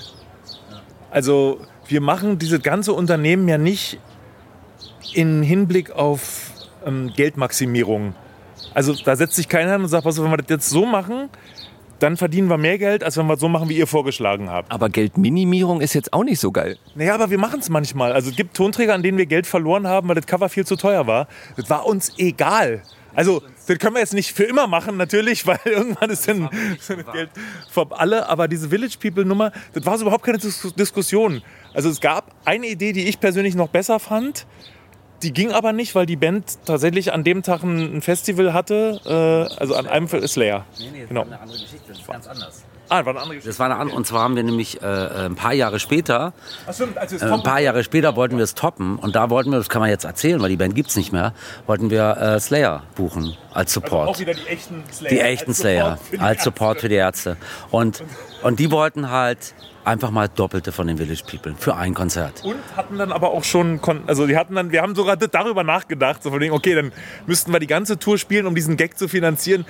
Also 1.10 1.60
wir 1.88 2.02
machen 2.02 2.38
dieses 2.40 2.62
ganze 2.62 2.94
Unternehmen 2.94 3.48
ja 3.48 3.58
nicht 3.58 4.00
in 5.14 5.42
Hinblick 5.44 5.92
auf 5.92 6.52
ähm, 6.86 7.12
Geldmaximierung. 7.16 8.16
Also 8.74 8.94
da 8.94 9.16
setzt 9.16 9.36
sich 9.36 9.48
keiner 9.48 9.74
hin 9.74 9.82
und 9.82 9.88
sagt, 9.88 10.04
pass 10.04 10.22
wenn 10.22 10.30
wir 10.30 10.38
das 10.38 10.50
jetzt 10.50 10.70
so 10.70 10.86
machen, 10.86 11.30
dann 12.00 12.18
verdienen 12.18 12.50
wir 12.50 12.58
mehr 12.58 12.78
Geld, 12.78 13.04
als 13.04 13.18
wenn 13.18 13.28
wir 13.28 13.34
es 13.34 13.40
so 13.40 13.48
machen, 13.48 13.70
wie 13.70 13.78
ihr 13.78 13.88
vorgeschlagen 13.88 14.50
habt. 14.50 14.72
Aber 14.72 14.90
Geldminimierung 14.90 15.82
ist 15.82 15.94
jetzt 15.94 16.14
auch 16.14 16.24
nicht 16.24 16.40
so 16.40 16.52
geil. 16.52 16.78
Naja, 16.96 17.16
aber 17.16 17.30
wir 17.30 17.38
machen 17.38 17.60
es 17.60 17.70
manchmal. 17.70 18.12
Also 18.14 18.30
es 18.30 18.36
gibt 18.36 18.56
Tonträger, 18.56 18.94
an 18.94 19.04
denen 19.04 19.18
wir 19.18 19.26
Geld 19.26 19.48
verloren 19.48 19.88
haben, 19.88 20.08
weil 20.08 20.16
das 20.16 20.28
Cover 20.28 20.50
viel 20.50 20.66
zu 20.66 20.76
teuer 20.76 21.08
war. 21.08 21.28
Das 21.58 21.70
war 21.70 21.86
uns 21.86 22.14
egal. 22.18 22.82
Also 23.16 23.42
das 23.68 23.80
können 23.80 23.96
wir 23.96 24.02
jetzt 24.02 24.14
nicht 24.14 24.34
für 24.34 24.44
immer 24.44 24.68
machen 24.68 24.98
natürlich, 24.98 25.48
weil 25.48 25.60
irgendwann 25.64 26.10
ist 26.10 26.28
dann 26.28 26.50
so 26.80 26.96
das 26.96 27.14
Geld 27.14 27.30
für 27.70 27.88
alle. 27.92 28.28
Aber 28.30 28.48
diese 28.48 28.70
Village 28.70 28.98
People 29.00 29.26
Nummer, 29.26 29.52
das 29.74 29.86
war 29.86 29.98
so 29.98 30.04
überhaupt 30.04 30.26
keine 30.26 30.38
Dis 30.38 30.74
Diskussion. 30.78 31.42
Also 31.74 31.90
es 31.90 32.02
gab 32.02 32.36
eine 32.46 32.68
Idee, 32.68 32.94
die 32.94 33.08
ich 33.08 33.20
persönlich 33.20 33.56
noch 33.56 33.70
besser 33.70 34.00
fand. 34.00 34.46
Die 35.24 35.32
ging 35.34 35.52
aber 35.52 35.72
nicht, 35.74 35.96
weil 35.96 36.06
die 36.06 36.16
Band 36.18 36.58
tatsächlich 36.66 37.14
an 37.14 37.24
dem 37.24 37.42
Tag 37.42 37.64
ein 37.64 38.02
Festival 38.02 38.54
hatte. 38.54 39.00
Äh, 39.06 39.60
also 39.60 39.76
an 39.76 39.88
einem 39.88 40.08
Fall 40.08 40.28
Slayer. 40.28 40.66
Nee, 40.78 40.86
nee, 40.92 41.00
das 41.02 41.10
Genau. 41.10 41.22
war 41.22 41.28
eine 41.28 41.40
andere 41.42 41.58
Geschichte, 41.58 41.86
das 41.88 42.00
ist 42.00 42.08
ganz 42.08 42.28
anders. 42.28 42.64
Ah, 42.88 42.98
war 43.04 43.08
eine 43.14 43.20
andere 43.22 43.28
Geschichte. 43.36 43.50
Das 43.50 43.58
war 43.60 43.66
eine 43.66 43.78
andere, 43.78 43.98
und 43.98 44.06
zwar 44.06 44.22
haben 44.22 44.36
wir 44.36 44.44
nämlich 44.44 44.80
äh, 44.84 44.86
äh, 44.86 45.26
ein 45.26 45.36
paar 45.36 45.54
Jahre 45.54 45.80
später, 45.80 46.34
Ach 46.68 46.74
stimmt, 46.74 46.98
als 47.00 47.12
wir 47.12 47.18
es 47.18 47.24
äh, 47.24 47.34
ein 47.34 47.42
paar 47.42 47.60
Jahre 47.60 47.84
später 47.84 48.16
wollten 48.16 48.38
wir 48.38 48.44
es 48.44 48.54
toppen 48.54 48.98
und 48.98 49.16
da 49.16 49.32
wollten 49.32 49.50
wir, 49.50 49.58
das 49.58 49.70
kann 49.70 49.80
man 49.82 49.90
jetzt 49.90 50.06
erzählen, 50.06 50.40
weil 50.42 50.50
die 50.50 50.58
Band 50.58 50.76
gibt's 50.76 50.96
nicht 50.96 51.12
mehr, 51.12 51.34
wollten 51.66 51.90
wir 51.90 52.16
äh, 52.18 52.40
Slayer 52.40 52.84
buchen 52.94 53.36
als 53.54 53.74
Support. 53.74 54.10
auch 54.10 54.20
wieder 54.20 54.36
die 54.36 54.46
echten 54.46 54.84
Slayer. 54.92 55.10
die 55.10 55.20
echten 55.22 55.50
als 55.52 55.58
Slayer 55.58 55.98
Support 56.12 56.22
als 56.22 56.44
Support 56.44 56.82
für 56.82 56.90
die 56.90 56.96
Ärzte. 56.96 57.38
Und, 57.72 58.04
und 58.44 58.60
die 58.60 58.70
wollten 58.70 59.10
halt 59.10 59.56
einfach 59.86 60.12
mal 60.12 60.28
Doppelte 60.28 60.72
von 60.72 60.88
den 60.88 60.98
Village 60.98 61.24
People 61.30 61.56
für 61.58 61.76
ein 61.76 61.94
Konzert. 61.94 62.44
Und 62.44 62.56
hatten 62.76 62.98
dann 62.98 63.12
aber 63.12 63.32
auch 63.32 63.44
schon, 63.44 63.80
also 64.08 64.28
die 64.28 64.38
hatten 64.38 64.56
dann, 64.56 64.72
wir 64.72 64.82
haben 64.82 64.96
sogar 64.96 65.16
darüber 65.18 65.64
nachgedacht, 65.64 66.24
so 66.24 66.32
von 66.32 66.40
wegen, 66.40 66.54
okay, 66.54 66.76
dann 66.76 66.92
müssten 67.28 67.52
wir 67.52 67.60
die 67.60 67.68
ganze 67.68 68.00
Tour 68.00 68.18
spielen, 68.18 68.48
um 68.48 68.56
diesen 68.56 68.78
Gag 68.78 68.98
zu 68.98 69.08
finanzieren. 69.08 69.66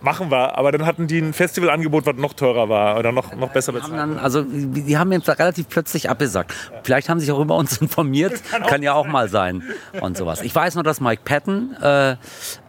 machen 0.00 0.30
wir. 0.30 0.56
Aber 0.56 0.72
dann 0.72 0.86
hatten 0.86 1.06
die 1.06 1.18
ein 1.18 1.32
Festivalangebot, 1.32 2.06
was 2.06 2.16
noch 2.16 2.32
teurer 2.32 2.68
war 2.68 2.98
oder 2.98 3.12
noch, 3.12 3.34
noch 3.34 3.50
besser 3.50 3.72
bezahlt. 3.72 3.94
dann, 3.94 4.18
also 4.18 4.42
die 4.42 4.96
haben 4.96 5.12
jetzt 5.12 5.28
relativ 5.28 5.68
plötzlich 5.68 6.08
abgesagt. 6.08 6.54
Vielleicht 6.82 7.08
haben 7.08 7.18
sie 7.18 7.26
sich 7.26 7.34
auch 7.34 7.40
über 7.40 7.56
uns 7.56 7.76
informiert. 7.80 8.40
Kann, 8.66 8.82
ja 8.82 8.94
auch 8.94 9.06
mal 9.06 9.28
sein 9.28 9.62
und 10.00 10.16
sowas. 10.16 10.42
Ich 10.42 10.54
weiß 10.54 10.74
nur, 10.76 10.84
dass 10.84 11.00
Mike 11.00 11.22
Patton 11.24 11.76
äh, 11.82 12.16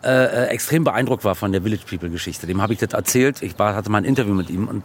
äh, 0.03 0.45
extrem 0.47 0.83
beeindruckt 0.83 1.23
war 1.23 1.35
von 1.35 1.51
der 1.51 1.61
Village 1.61 1.83
People 1.87 2.09
Geschichte. 2.09 2.47
Dem 2.47 2.61
habe 2.61 2.73
ich 2.73 2.79
das 2.79 2.93
erzählt. 2.93 3.41
Ich 3.41 3.57
war, 3.59 3.75
hatte 3.75 3.91
mal 3.91 3.99
ein 3.99 4.05
Interview 4.05 4.33
mit 4.33 4.49
ihm 4.49 4.67
und 4.67 4.83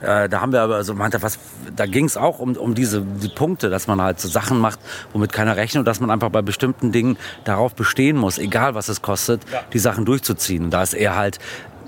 äh, 0.00 0.28
da 0.28 0.40
haben 0.40 0.52
wir 0.52 0.62
aber 0.62 0.84
so 0.84 0.94
meinte, 0.94 1.22
was, 1.22 1.38
da 1.74 1.86
ging 1.86 2.04
es 2.04 2.16
auch 2.16 2.38
um, 2.38 2.56
um 2.56 2.74
diese 2.74 3.02
die 3.02 3.28
Punkte, 3.28 3.70
dass 3.70 3.86
man 3.86 4.00
halt 4.00 4.20
so 4.20 4.28
Sachen 4.28 4.58
macht, 4.60 4.78
womit 5.12 5.32
keiner 5.32 5.56
rechnet 5.56 5.80
und 5.80 5.84
dass 5.86 6.00
man 6.00 6.10
einfach 6.10 6.30
bei 6.30 6.42
bestimmten 6.42 6.92
Dingen 6.92 7.18
darauf 7.44 7.74
bestehen 7.74 8.16
muss, 8.16 8.38
egal 8.38 8.74
was 8.74 8.88
es 8.88 9.02
kostet, 9.02 9.42
die 9.72 9.78
Sachen 9.78 10.04
durchzuziehen. 10.04 10.64
Und 10.64 10.70
da 10.70 10.82
ist 10.82 10.94
er 10.94 11.16
halt 11.16 11.38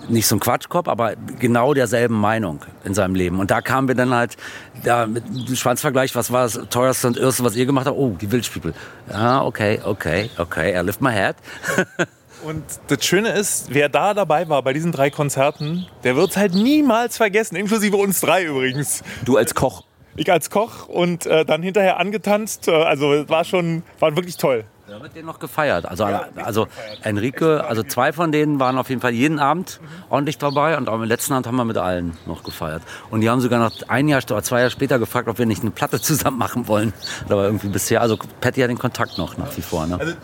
nicht 0.09 0.27
so 0.27 0.37
ein 0.37 0.41
Quatschkopf, 0.41 0.89
aber 0.89 1.15
genau 1.39 1.75
derselben 1.75 2.15
Meinung 2.15 2.61
in 2.85 2.95
seinem 2.95 3.15
Leben. 3.15 3.39
Und 3.39 3.51
da 3.51 3.61
kamen 3.61 3.89
wir 3.89 3.95
dann 3.95 4.13
halt 4.13 4.37
da 4.83 5.07
mit 5.07 5.25
dem 5.29 5.57
Schwanzvergleich, 5.57 6.15
was 6.15 6.33
war 6.33 6.43
das 6.43 6.61
teuerste 6.71 7.07
und 7.07 7.17
erste, 7.17 7.45
was 7.45 7.55
ihr 7.55 7.67
gemacht 7.67 7.87
habt? 7.87 7.97
Oh, 7.97 8.17
die 8.21 8.27
People. 8.27 8.75
Ja, 9.11 9.43
okay, 9.43 9.81
okay, 9.85 10.31
okay, 10.39 10.79
I 10.79 10.85
lift 10.85 11.01
my 11.01 11.13
head. 11.13 11.37
Und 12.45 12.65
das 12.89 13.05
Schöne 13.05 13.31
ist, 13.31 13.67
wer 13.71 13.89
da 13.89 14.15
dabei 14.15 14.49
war 14.49 14.63
bei 14.63 14.73
diesen 14.73 14.93
drei 14.93 15.11
Konzerten, 15.11 15.87
der 16.05 16.17
wird 16.17 16.31
es 16.31 16.37
halt 16.37 16.55
niemals 16.55 17.17
vergessen, 17.17 17.57
inklusive 17.57 17.97
uns 17.97 18.21
drei 18.21 18.45
übrigens. 18.45 19.03
Du 19.25 19.37
als 19.37 19.55
Koch. 19.55 19.85
Ich 20.17 20.31
als 20.31 20.51
Koch 20.51 20.89
und 20.89 21.27
äh, 21.27 21.45
dann 21.45 21.63
hinterher 21.63 21.99
angetanzt. 21.99 22.69
Äh, 22.69 22.73
also 22.73 23.13
es 23.13 23.29
war 23.29 23.45
schon, 23.45 23.83
war 23.99 24.17
wirklich 24.17 24.37
toll. 24.37 24.65
Da 24.91 25.01
wird 25.01 25.15
den 25.15 25.25
noch 25.25 25.39
gefeiert. 25.39 25.87
Also, 25.87 26.05
also 26.05 26.67
Enrique, 27.03 27.65
also 27.65 27.85
zwei 27.85 28.13
von 28.13 28.33
denen 28.33 28.59
waren 28.59 28.77
auf 28.77 28.89
jeden 28.89 29.01
Fall 29.01 29.13
jeden 29.13 29.39
Abend 29.39 29.79
ordentlich 30.09 30.37
dabei 30.37 30.77
und 30.77 30.89
am 30.89 31.05
letzten 31.05 31.33
Abend 31.33 31.47
haben 31.47 31.55
wir 31.55 31.65
mit 31.65 31.77
allen 31.77 32.17
noch 32.27 32.43
gefeiert. 32.43 32.83
Und 33.09 33.21
die 33.21 33.31
haben 33.31 33.41
sogar 33.41 33.61
noch 33.61 33.71
ein 33.87 34.09
Jahr 34.09 34.21
oder 34.29 34.43
zwei 34.43 34.59
Jahre 34.59 34.71
später 34.73 34.99
gefragt, 34.99 35.29
ob 35.29 35.39
wir 35.39 35.47
nicht 35.47 35.63
eine 35.63 35.71
Platte 35.71 36.01
zusammen 36.01 36.39
machen 36.39 36.67
wollen. 36.67 36.93
Aber 37.27 37.45
irgendwie 37.45 37.69
bisher, 37.69 38.01
also 38.01 38.19
Patty 38.41 38.63
hat 38.63 38.71
den 38.71 38.79
Kontakt 38.79 39.17
noch 39.17 39.39
nach 39.39 39.57
wie 39.57 39.63
vor. 39.63 39.87
Ne? 39.87 39.97
Also 39.97 40.15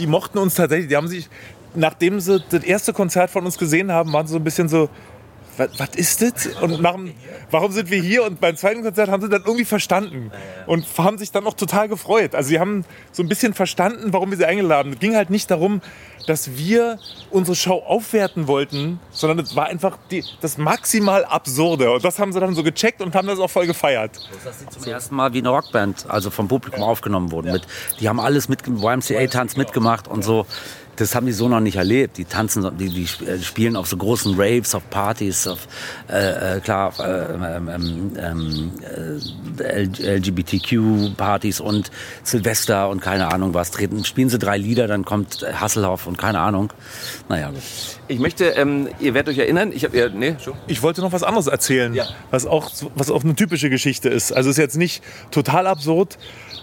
die 0.00 0.08
mochten 0.08 0.38
uns 0.38 0.56
tatsächlich, 0.56 0.88
die 0.88 0.96
haben 0.96 1.06
sich, 1.06 1.30
nachdem 1.76 2.20
sie 2.20 2.42
das 2.50 2.64
erste 2.64 2.92
Konzert 2.92 3.30
von 3.30 3.44
uns 3.44 3.58
gesehen 3.58 3.92
haben, 3.92 4.12
waren 4.12 4.26
sie 4.26 4.32
so 4.32 4.38
ein 4.38 4.44
bisschen 4.44 4.68
so, 4.68 4.88
was, 5.56 5.90
ist 5.96 6.22
das? 6.22 6.46
Und 6.60 6.80
nach 6.80 6.96
warum 7.50 7.72
sind 7.72 7.90
wir 7.90 8.00
hier? 8.00 8.24
Und 8.24 8.40
beim 8.40 8.56
zweiten 8.56 8.82
Konzert 8.82 9.08
haben 9.08 9.22
sie 9.22 9.28
dann 9.28 9.42
irgendwie 9.42 9.64
verstanden 9.64 10.30
und 10.66 10.86
haben 10.98 11.18
sich 11.18 11.32
dann 11.32 11.44
noch 11.44 11.54
total 11.54 11.88
gefreut. 11.88 12.34
Also 12.34 12.48
sie 12.48 12.60
haben 12.60 12.84
so 13.12 13.22
ein 13.22 13.28
bisschen 13.28 13.54
verstanden, 13.54 14.12
warum 14.12 14.30
wir 14.30 14.36
sie 14.36 14.44
eingeladen 14.44 14.90
haben. 14.90 14.92
Es 14.92 14.98
ging 14.98 15.16
halt 15.16 15.30
nicht 15.30 15.50
darum, 15.50 15.80
dass 16.26 16.56
wir 16.56 16.98
unsere 17.30 17.54
Show 17.54 17.82
aufwerten 17.86 18.48
wollten, 18.48 19.00
sondern 19.10 19.38
es 19.38 19.54
war 19.54 19.66
einfach 19.66 19.96
die, 20.10 20.24
das 20.40 20.58
maximal 20.58 21.24
Absurde. 21.24 21.92
Und 21.92 22.04
das 22.04 22.18
haben 22.18 22.32
sie 22.32 22.40
dann 22.40 22.54
so 22.54 22.62
gecheckt 22.62 23.00
und 23.00 23.14
haben 23.14 23.28
das 23.28 23.38
auch 23.38 23.50
voll 23.50 23.66
gefeiert. 23.66 24.18
Dass 24.44 24.58
sie 24.58 24.66
zum 24.66 24.84
ersten 24.84 25.14
Mal 25.14 25.32
wie 25.32 25.38
eine 25.38 25.50
Rockband, 25.50 26.06
also 26.08 26.30
vom 26.30 26.48
Publikum 26.48 26.82
aufgenommen 26.82 27.30
wurden. 27.30 27.52
Mit, 27.52 27.66
die 28.00 28.08
haben 28.08 28.20
alles 28.20 28.48
mit 28.48 28.66
YMCA-Tanz 28.66 29.56
mitgemacht 29.56 30.08
und 30.08 30.22
so. 30.22 30.46
Das 30.96 31.14
haben 31.14 31.26
die 31.26 31.32
so 31.32 31.48
noch 31.48 31.60
nicht 31.60 31.76
erlebt. 31.76 32.16
Die 32.18 32.24
tanzen, 32.24 32.76
die, 32.78 32.88
die 32.88 33.24
äh, 33.24 33.40
spielen 33.40 33.76
auf 33.76 33.86
so 33.86 33.96
großen 33.96 34.34
Raves, 34.36 34.74
auf 34.74 34.88
Partys, 34.90 35.46
auf 35.46 35.68
äh, 36.08 36.56
äh, 36.56 36.60
klar, 36.60 36.92
äh, 36.98 37.34
ähm, 37.34 38.12
ähm, 38.18 38.72
äh, 39.58 40.16
LGBTQ-Partys 40.16 41.60
und 41.60 41.90
Silvester 42.22 42.88
und 42.88 43.00
keine 43.00 43.32
Ahnung 43.32 43.54
was. 43.54 43.70
Treten, 43.70 44.04
spielen 44.04 44.28
sie 44.28 44.38
drei 44.38 44.58
Lieder, 44.58 44.86
dann 44.86 45.04
kommt 45.04 45.46
Hasselhoff 45.60 46.06
und 46.06 46.18
keine 46.18 46.40
Ahnung. 46.40 46.72
Naja, 47.28 47.50
gut. 47.50 47.62
Ich 48.08 48.18
möchte, 48.18 48.46
ähm, 48.46 48.88
ihr 49.00 49.14
werdet 49.14 49.34
euch 49.34 49.38
erinnern, 49.38 49.72
ich 49.74 49.84
habe, 49.84 49.96
ja, 49.96 50.08
nee, 50.08 50.36
schon. 50.42 50.54
Ich 50.66 50.82
wollte 50.82 51.00
noch 51.00 51.12
was 51.12 51.22
anderes 51.22 51.46
erzählen, 51.46 51.98
was, 52.30 52.46
auch, 52.46 52.70
was 52.94 53.10
auch 53.10 53.24
eine 53.24 53.34
typische 53.34 53.70
Geschichte 53.70 54.08
ist. 54.08 54.32
Also 54.32 54.50
ist 54.50 54.58
jetzt 54.58 54.76
nicht 54.76 55.02
total 55.30 55.66
absurd, 55.66 56.18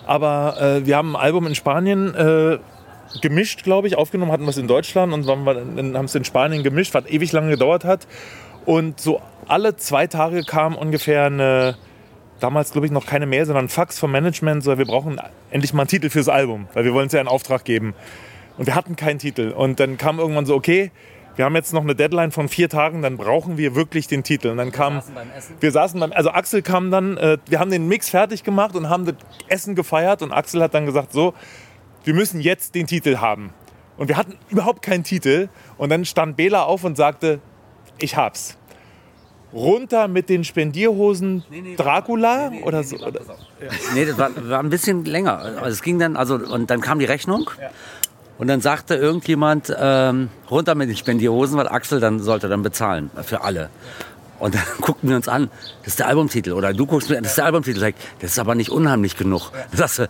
aber 0.05 0.61
äh, 0.61 0.85
wir 0.85 0.97
haben 0.97 1.15
ein 1.15 1.21
Album 1.21 1.47
in 1.47 1.55
Spanien 1.55 2.15
äh, 2.15 2.59
gemischt, 3.21 3.63
glaube 3.63 3.87
ich, 3.87 3.95
aufgenommen, 3.97 4.31
hatten 4.31 4.43
wir 4.43 4.49
es 4.49 4.57
in 4.57 4.67
Deutschland 4.67 5.13
und 5.13 5.25
wir- 5.25 5.35
haben 5.35 6.05
es 6.05 6.15
in 6.15 6.23
Spanien 6.25 6.63
gemischt, 6.63 6.93
was 6.93 7.05
ewig 7.07 7.31
lange 7.31 7.49
gedauert 7.51 7.85
hat. 7.85 8.07
Und 8.65 8.99
so 8.99 9.21
alle 9.47 9.75
zwei 9.75 10.07
Tage 10.07 10.43
kam 10.43 10.75
ungefähr 10.75 11.25
eine, 11.25 11.75
damals 12.39 12.71
glaube 12.71 12.85
ich 12.87 12.91
noch 12.91 13.05
keine 13.05 13.25
Mail, 13.25 13.45
sondern 13.45 13.65
ein 13.65 13.69
Fax 13.69 13.99
vom 13.99 14.11
Management, 14.11 14.63
so 14.63 14.77
wir 14.77 14.85
brauchen 14.85 15.19
endlich 15.51 15.73
mal 15.73 15.83
einen 15.83 15.89
Titel 15.89 16.09
fürs 16.09 16.29
Album, 16.29 16.67
weil 16.73 16.85
wir 16.85 16.93
wollen 16.93 17.07
es 17.07 17.13
ja 17.13 17.21
in 17.21 17.27
Auftrag 17.27 17.65
geben. 17.65 17.93
Und 18.57 18.67
wir 18.67 18.75
hatten 18.75 18.95
keinen 18.95 19.19
Titel. 19.19 19.49
Und 19.51 19.79
dann 19.79 19.97
kam 19.97 20.19
irgendwann 20.19 20.45
so, 20.45 20.55
okay, 20.55 20.91
wir 21.35 21.45
haben 21.45 21.55
jetzt 21.55 21.73
noch 21.73 21.81
eine 21.81 21.95
Deadline 21.95 22.31
von 22.31 22.47
vier 22.47 22.69
Tagen, 22.69 23.01
dann 23.01 23.17
brauchen 23.17 23.57
wir 23.57 23.73
wirklich 23.73 24.05
den 24.07 24.23
Titel. 24.23 24.49
Und 24.49 24.57
dann 24.57 24.71
kam, 24.71 25.01
wir 25.59 25.71
saßen 25.71 25.99
beim, 25.99 26.13
also 26.13 26.29
Axel 26.29 26.61
kam 26.61 26.91
dann, 26.91 27.17
äh, 27.17 27.39
wir 27.47 27.59
haben 27.59 27.71
den 27.71 27.87
Mix 27.87 28.09
fertig 28.09 28.43
gemacht 28.43 28.75
und 28.75 28.87
haben 28.89 29.05
das 29.05 29.15
Essen 29.47 29.73
gefeiert 29.73 30.21
und 30.21 30.31
Axel 30.31 30.61
hat 30.61 30.75
dann 30.75 30.85
gesagt, 30.85 31.11
so, 31.11 31.33
wir 32.03 32.13
müssen 32.13 32.41
jetzt 32.41 32.75
den 32.75 32.87
Titel 32.87 33.17
haben. 33.17 33.51
Und 33.97 34.07
wir 34.07 34.17
hatten 34.17 34.37
überhaupt 34.49 34.81
keinen 34.81 35.03
Titel. 35.03 35.49
Und 35.77 35.89
dann 35.89 36.05
stand 36.05 36.35
Bela 36.35 36.63
auf 36.63 36.83
und 36.83 36.97
sagte, 36.97 37.39
ich 37.99 38.15
hab's. 38.15 38.57
Runter 39.53 40.07
mit 40.07 40.29
den 40.29 40.43
Spendierhosen 40.43 41.43
Dracula 41.77 42.51
oder 42.63 42.83
so. 42.83 42.97
Oder? 42.97 43.21
Nee, 43.93 44.05
das 44.05 44.17
war, 44.17 44.31
war 44.49 44.59
ein 44.59 44.71
bisschen 44.71 45.05
länger. 45.05 45.37
Also 45.37 45.67
es 45.67 45.83
ging 45.83 45.99
dann, 45.99 46.17
also 46.17 46.35
und 46.35 46.71
dann 46.71 46.81
kam 46.81 46.97
die 46.97 47.05
Rechnung. 47.05 47.49
Und 48.39 48.47
dann 48.47 48.61
sagte 48.61 48.95
irgendjemand, 48.95 49.73
ähm, 49.77 50.29
runter 50.49 50.73
mit 50.73 50.89
den 50.89 50.97
Spendierhosen, 50.97 51.55
weil 51.55 51.67
Axel 51.67 51.99
dann 51.99 52.19
sollte 52.19 52.49
dann 52.49 52.63
bezahlen 52.63 53.11
für 53.23 53.41
alle. 53.41 53.69
Und 54.39 54.55
dann 54.55 54.63
guckten 54.81 55.09
wir 55.09 55.15
uns 55.15 55.27
an, 55.27 55.51
das 55.79 55.89
ist 55.89 55.99
der 55.99 56.07
Albumtitel. 56.07 56.53
Oder 56.53 56.73
du 56.73 56.87
guckst 56.87 57.09
mir 57.09 57.17
an, 57.17 57.23
das 57.23 57.33
ist 57.33 57.37
der 57.37 57.45
Albumtitel. 57.45 57.93
Das 58.19 58.31
ist 58.31 58.39
aber 58.39 58.55
nicht 58.55 58.71
unheimlich 58.71 59.17
genug. 59.17 59.51
Dann 59.51 59.77
sagst 59.77 59.99
du, 59.99 60.09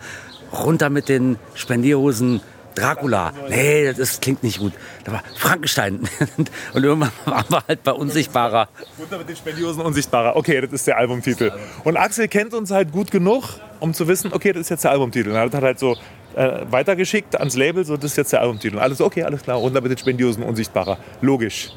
runter 0.53 0.89
mit 0.89 1.09
den 1.09 1.37
Spendierhosen 1.55 2.41
Dracula. 2.75 3.33
Nee, 3.49 3.93
das 3.93 4.19
klingt 4.19 4.43
nicht 4.43 4.59
gut. 4.59 4.73
Da 5.03 5.13
war 5.13 5.23
Frankenstein. 5.37 6.07
Und 6.73 6.83
irgendwann 6.83 7.11
waren 7.25 7.45
wir 7.49 7.63
halt 7.67 7.83
bei 7.83 7.91
Unsichtbarer. 7.91 8.67
Runter 8.99 9.19
mit 9.19 9.29
den 9.29 9.35
Spendierhosen 9.35 9.81
unsichtbarer. 9.81 10.35
Okay, 10.35 10.61
das 10.61 10.71
ist 10.71 10.87
der 10.87 10.97
Albumtitel. 10.97 11.51
Und 11.83 11.97
Axel 11.97 12.27
kennt 12.27 12.53
uns 12.53 12.71
halt 12.71 12.91
gut 12.91 13.11
genug, 13.11 13.43
um 13.79 13.93
zu 13.93 14.07
wissen, 14.07 14.33
okay, 14.33 14.53
das 14.53 14.61
ist 14.61 14.69
jetzt 14.69 14.83
der 14.83 14.91
Albumtitel. 14.91 15.29
Und 15.29 15.35
er 15.35 15.41
hat 15.41 15.53
halt 15.53 15.79
so 15.79 15.95
äh, 16.35 16.65
weitergeschickt 16.69 17.35
ans 17.39 17.55
Label, 17.55 17.85
so 17.85 17.95
das 17.95 18.11
ist 18.11 18.17
jetzt 18.17 18.33
der 18.33 18.41
Albumtitel. 18.41 18.77
Und 18.77 18.81
alles 18.81 19.01
okay, 19.01 19.23
alles 19.23 19.43
klar, 19.43 19.57
runter 19.57 19.81
mit 19.81 19.91
den 19.91 19.97
Spendierhosen 19.97 20.43
unsichtbarer. 20.43 20.97
Logisch. 21.21 21.71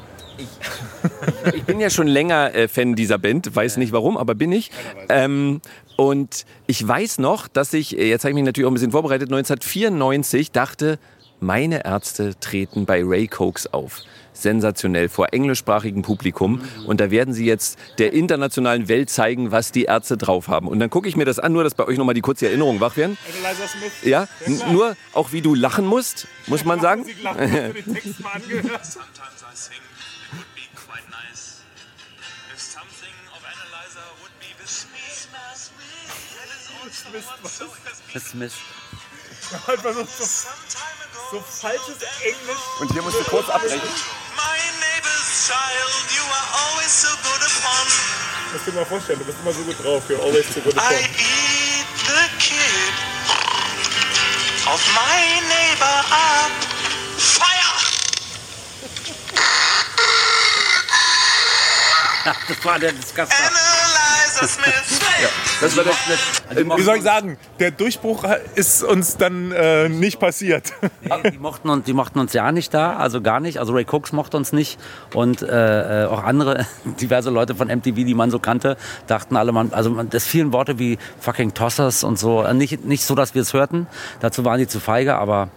Ich 1.55 1.63
bin 1.63 1.79
ja 1.79 1.89
schon 1.89 2.07
länger 2.07 2.53
äh, 2.53 2.67
Fan 2.67 2.95
dieser 2.95 3.17
Band, 3.17 3.55
weiß 3.55 3.77
nicht 3.77 3.91
warum, 3.91 4.17
aber 4.17 4.35
bin 4.35 4.51
ich. 4.51 4.71
Ähm, 5.09 5.61
und 5.95 6.45
ich 6.67 6.85
weiß 6.87 7.17
noch, 7.19 7.47
dass 7.47 7.73
ich, 7.73 7.97
äh, 7.97 8.07
jetzt 8.09 8.23
habe 8.23 8.31
ich 8.31 8.35
mich 8.35 8.43
natürlich 8.43 8.65
auch 8.65 8.71
ein 8.71 8.75
bisschen 8.75 8.91
vorbereitet, 8.91 9.29
1994 9.31 10.51
dachte, 10.51 10.99
meine 11.39 11.85
Ärzte 11.85 12.33
treten 12.39 12.85
bei 12.85 13.03
Ray 13.03 13.27
Cokes 13.27 13.71
auf. 13.73 14.01
Sensationell 14.33 15.09
vor 15.09 15.33
englischsprachigem 15.33 16.03
Publikum. 16.03 16.61
Und 16.85 16.99
da 16.99 17.09
werden 17.09 17.33
sie 17.33 17.45
jetzt 17.45 17.79
der 17.97 18.13
internationalen 18.13 18.87
Welt 18.87 19.09
zeigen, 19.09 19.51
was 19.51 19.71
die 19.71 19.85
Ärzte 19.85 20.15
drauf 20.17 20.47
haben. 20.47 20.67
Und 20.67 20.79
dann 20.79 20.91
gucke 20.91 21.09
ich 21.09 21.15
mir 21.15 21.25
das 21.25 21.39
an, 21.39 21.53
nur 21.53 21.63
dass 21.63 21.73
bei 21.73 21.85
euch 21.87 21.97
nochmal 21.97 22.13
die 22.13 22.21
kurze 22.21 22.47
Erinnerung 22.47 22.79
wach 22.79 22.97
werden. 22.97 23.17
Ja, 24.03 24.27
nur 24.71 24.95
auch 25.13 25.31
wie 25.31 25.41
du 25.41 25.55
lachen 25.55 25.87
musst, 25.87 26.27
muss 26.45 26.65
man 26.65 26.79
sagen. 26.81 27.05
So 37.07 37.67
has 37.85 38.01
been 38.11 38.21
Smith. 38.21 38.53
Einfach 39.67 39.93
so, 39.93 40.03
so 40.03 41.37
ago. 41.37 41.45
falsches 41.47 42.03
Englisch. 42.21 42.63
Und 42.81 42.91
hier 42.91 43.01
musst 43.01 43.17
du 43.17 43.23
kurz 43.23 43.47
abbrechen. 43.49 43.79
My 44.35 44.59
neighbor's 44.83 45.47
child, 45.47 46.03
you 46.11 46.23
are 46.23 46.47
always 46.67 46.91
so 46.91 47.07
good 47.23 47.41
upon. 47.41 47.87
Musst 48.51 48.67
du 48.67 48.71
dir 48.71 48.77
mal 48.77 48.85
vorstellen, 48.85 49.19
du 49.19 49.25
bist 49.25 49.37
immer 49.41 49.53
so 49.53 49.61
gut 49.61 49.81
drauf. 49.81 50.03
You're 50.09 50.21
always 50.21 50.45
so 50.53 50.59
good 50.59 50.75
I 50.75 50.79
upon. 50.79 50.93
eat 50.97 51.87
the 52.07 52.27
kid 52.39 52.93
of 54.67 54.81
my 54.93 55.39
neighbor 55.47 56.03
up. 56.11 56.51
Fire! 57.15 57.71
Das 62.25 62.65
war 62.65 62.79
der 62.79 62.91
Disgusting. 62.91 63.37
Analyzer 63.45 64.47
Smith. 64.47 64.99
Das 65.59 65.75
war 65.75 65.83
der, 65.83 66.77
Wie 66.77 66.81
soll 66.81 66.97
ich 66.97 67.03
sagen, 67.03 67.37
der 67.59 67.71
Durchbruch 67.71 68.23
ist 68.55 68.83
uns 68.83 69.17
dann 69.17 69.51
äh, 69.51 69.89
nicht 69.89 70.19
passiert. 70.19 70.73
Nee, 71.01 71.31
die, 71.31 71.37
mochten 71.39 71.69
uns, 71.69 71.85
die 71.85 71.93
mochten 71.93 72.19
uns 72.19 72.33
ja 72.33 72.51
nicht 72.51 72.73
da, 72.73 72.95
also 72.95 73.21
gar 73.21 73.39
nicht. 73.39 73.57
Also 73.59 73.73
Ray 73.73 73.85
Cooks 73.89 74.11
mochte 74.11 74.37
uns 74.37 74.53
nicht 74.53 74.79
und 75.13 75.41
äh, 75.41 76.03
äh 76.03 76.05
auch 76.07 76.23
andere, 76.23 76.65
diverse 77.01 77.29
Leute 77.29 77.55
von 77.55 77.67
MTV, 77.67 77.95
die 77.95 78.13
man 78.13 78.29
so 78.29 78.39
kannte, 78.39 78.77
dachten 79.07 79.35
alle, 79.35 79.51
man, 79.51 79.73
also 79.73 79.89
man, 79.89 80.09
das 80.09 80.25
vielen 80.25 80.53
Worte 80.53 80.79
wie 80.79 80.97
fucking 81.19 81.53
Tossers 81.53 82.03
und 82.03 82.19
so. 82.19 82.43
Äh, 82.43 82.53
Nicht, 82.53 82.85
nicht 82.85 83.03
so, 83.03 83.15
dass 83.15 83.33
wir 83.33 83.41
es 83.41 83.53
hörten, 83.53 83.87
dazu 84.19 84.45
waren 84.45 84.59
die 84.59 84.67
zu 84.67 84.79
feige, 84.79 85.15
aber 85.15 85.49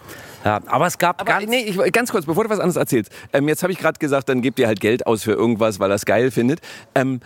ja, 0.45 0.61
aber 0.67 0.87
es 0.87 0.97
gab 0.97 1.21
Aber 1.21 1.31
ganz, 1.31 1.47
nee, 1.47 1.63
ich, 1.65 1.93
ganz 1.93 2.11
kurz, 2.11 2.25
bevor 2.25 2.45
du 2.45 2.51
was 2.51 2.61
anderes 2.61 2.77
erzählst. 2.77 3.13
Ähm, 3.33 3.47
jetzt 3.49 3.63
habe 3.63 3.73
ich 3.73 3.79
gerade 3.79 3.99
gesagt, 3.99 4.29
dann 4.29 4.41
gebt 4.41 4.59
ihr 4.59 4.67
halt 4.67 4.81
Geld 4.81 5.07
aus 5.07 5.23
für 5.23 5.33
irgendwas, 5.33 5.81
weil 5.81 5.91
er 5.91 5.97
es 5.97 6.07
geil 6.07 6.31
findet. 6.31 6.61
Ähm, 6.95 7.21